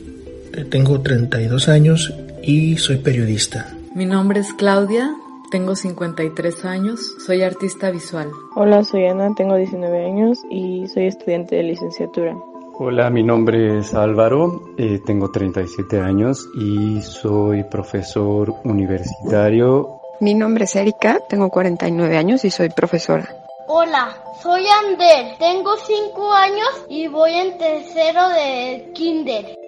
tengo 0.64 1.01
32 1.01 1.69
años 1.69 2.14
y 2.42 2.77
soy 2.79 2.99
periodista. 2.99 3.75
Mi 3.95 4.07
nombre 4.07 4.40
es 4.40 4.53
Claudia, 4.55 5.14
tengo 5.51 5.77
53 5.77 6.64
años, 6.64 7.14
soy 7.25 7.42
artista 7.42 7.90
visual. 7.90 8.31
Hola, 8.55 8.85
soy 8.85 9.07
Ana, 9.07 9.35
tengo 9.37 9.57
19 9.57 10.07
años 10.07 10.38
y 10.51 10.87
soy 10.88 11.07
estudiante 11.07 11.57
de 11.57 11.62
licenciatura. 11.62 12.37
Hola, 12.79 13.09
mi 13.09 13.23
nombre 13.23 13.79
es 13.79 13.95
Álvaro, 13.95 14.75
eh, 14.77 15.01
tengo 15.05 15.31
37 15.31 16.01
años 16.01 16.47
y 16.55 17.01
soy 17.01 17.64
profesor 17.64 18.53
universitario. 18.64 20.01
Mi 20.21 20.35
nombre 20.35 20.64
es 20.64 20.77
Erika, 20.77 21.21
tengo 21.29 21.49
49 21.49 22.16
años 22.19 22.45
y 22.45 22.51
soy 22.51 22.69
profesora. 22.69 23.35
Hola, 23.69 24.23
soy 24.42 24.64
Ander, 24.66 25.38
tengo 25.38 25.71
5 25.77 26.33
años 26.33 26.69
y 26.88 27.09
voy 27.09 27.33
en 27.33 27.57
tercero 27.57 28.29
de 28.29 28.90
kinder. 28.95 29.65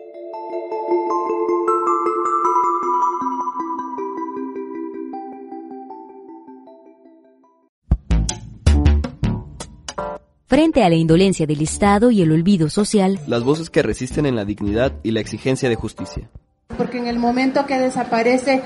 Frente 10.48 10.82
a 10.82 10.88
la 10.88 10.94
indolencia 10.96 11.46
del 11.46 11.60
Estado 11.60 12.10
y 12.10 12.22
el 12.22 12.32
olvido 12.32 12.70
social, 12.70 13.20
las 13.26 13.44
voces 13.44 13.68
que 13.68 13.82
resisten 13.82 14.24
en 14.24 14.34
la 14.34 14.46
dignidad 14.46 14.94
y 15.02 15.10
la 15.10 15.20
exigencia 15.20 15.68
de 15.68 15.74
justicia. 15.74 16.30
Porque 16.76 16.96
en 16.96 17.06
el 17.06 17.18
momento 17.18 17.66
que 17.66 17.78
desaparece 17.78 18.62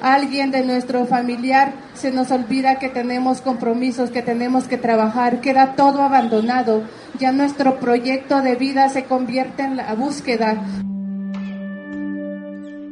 alguien 0.00 0.50
de 0.50 0.64
nuestro 0.64 1.04
familiar, 1.04 1.74
se 1.92 2.10
nos 2.10 2.30
olvida 2.30 2.78
que 2.78 2.88
tenemos 2.88 3.42
compromisos, 3.42 4.10
que 4.10 4.22
tenemos 4.22 4.66
que 4.66 4.78
trabajar, 4.78 5.42
queda 5.42 5.76
todo 5.76 6.00
abandonado. 6.02 6.84
Ya 7.18 7.32
nuestro 7.32 7.78
proyecto 7.78 8.40
de 8.40 8.56
vida 8.56 8.88
se 8.88 9.04
convierte 9.04 9.62
en 9.62 9.76
la 9.76 9.94
búsqueda. 9.94 10.64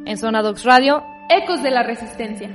En 0.05 0.17
Zona 0.17 0.41
Docs 0.41 0.63
Radio, 0.63 1.03
Ecos 1.29 1.63
de 1.63 1.71
la 1.71 1.83
Resistencia 1.83 2.49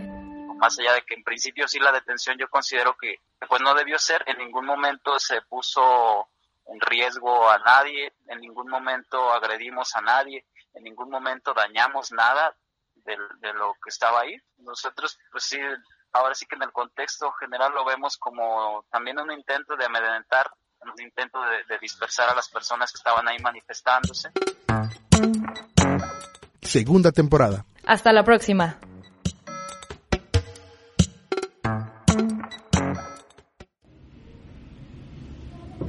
más 0.61 0.79
allá 0.79 0.93
de 0.93 1.03
que 1.03 1.15
en 1.15 1.25
principio 1.25 1.67
sí 1.67 1.79
la 1.79 1.91
detención 1.91 2.37
yo 2.39 2.49
considero 2.49 2.95
que 3.01 3.17
pues 3.49 3.63
no 3.63 3.75
debió 3.75 3.99
ser, 3.99 4.23
en 4.27 4.39
ningún 4.39 4.67
momento 4.67 5.19
se 5.19 5.41
puso 5.43 6.29
en 6.67 6.79
riesgo 6.81 7.49
a 7.49 7.59
nadie, 7.59 8.13
en 8.29 8.41
ningún 8.41 8.69
momento 8.69 9.33
agredimos 9.33 9.97
a 9.97 10.03
nadie, 10.03 10.45
en 10.75 10.85
ningún 10.85 11.09
momento 11.09 11.55
dañamos 11.55 12.13
nada 12.13 12.55
de, 12.95 13.17
lo 13.55 13.73
que 13.83 13.89
estaba 13.89 14.21
ahí. 14.21 14.37
Nosotros 14.59 15.19
pues 15.33 15.45
sí, 15.45 15.59
ahora 16.13 16.35
sí 16.35 16.45
que 16.45 16.57
en 16.57 16.63
el 16.63 16.73
contexto 16.73 17.33
general 17.33 17.73
lo 17.73 17.85
vemos 17.87 18.19
como 18.19 18.85
también 18.91 19.19
un 19.19 19.33
intento 19.33 19.77
de 19.77 19.87
amedrentar, 19.87 20.51
un 20.81 21.03
intento 21.03 21.41
de, 21.43 21.65
de 21.65 21.79
dispersar 21.79 22.29
a 22.29 22.35
las 22.35 22.51
personas 22.51 22.93
que 22.93 22.99
estaban 22.99 23.27
ahí 23.27 23.39
manifestándose. 23.39 24.31
Segunda 26.71 27.11
temporada. 27.11 27.67
Hasta 27.85 28.13
la 28.13 28.23
próxima. 28.23 28.79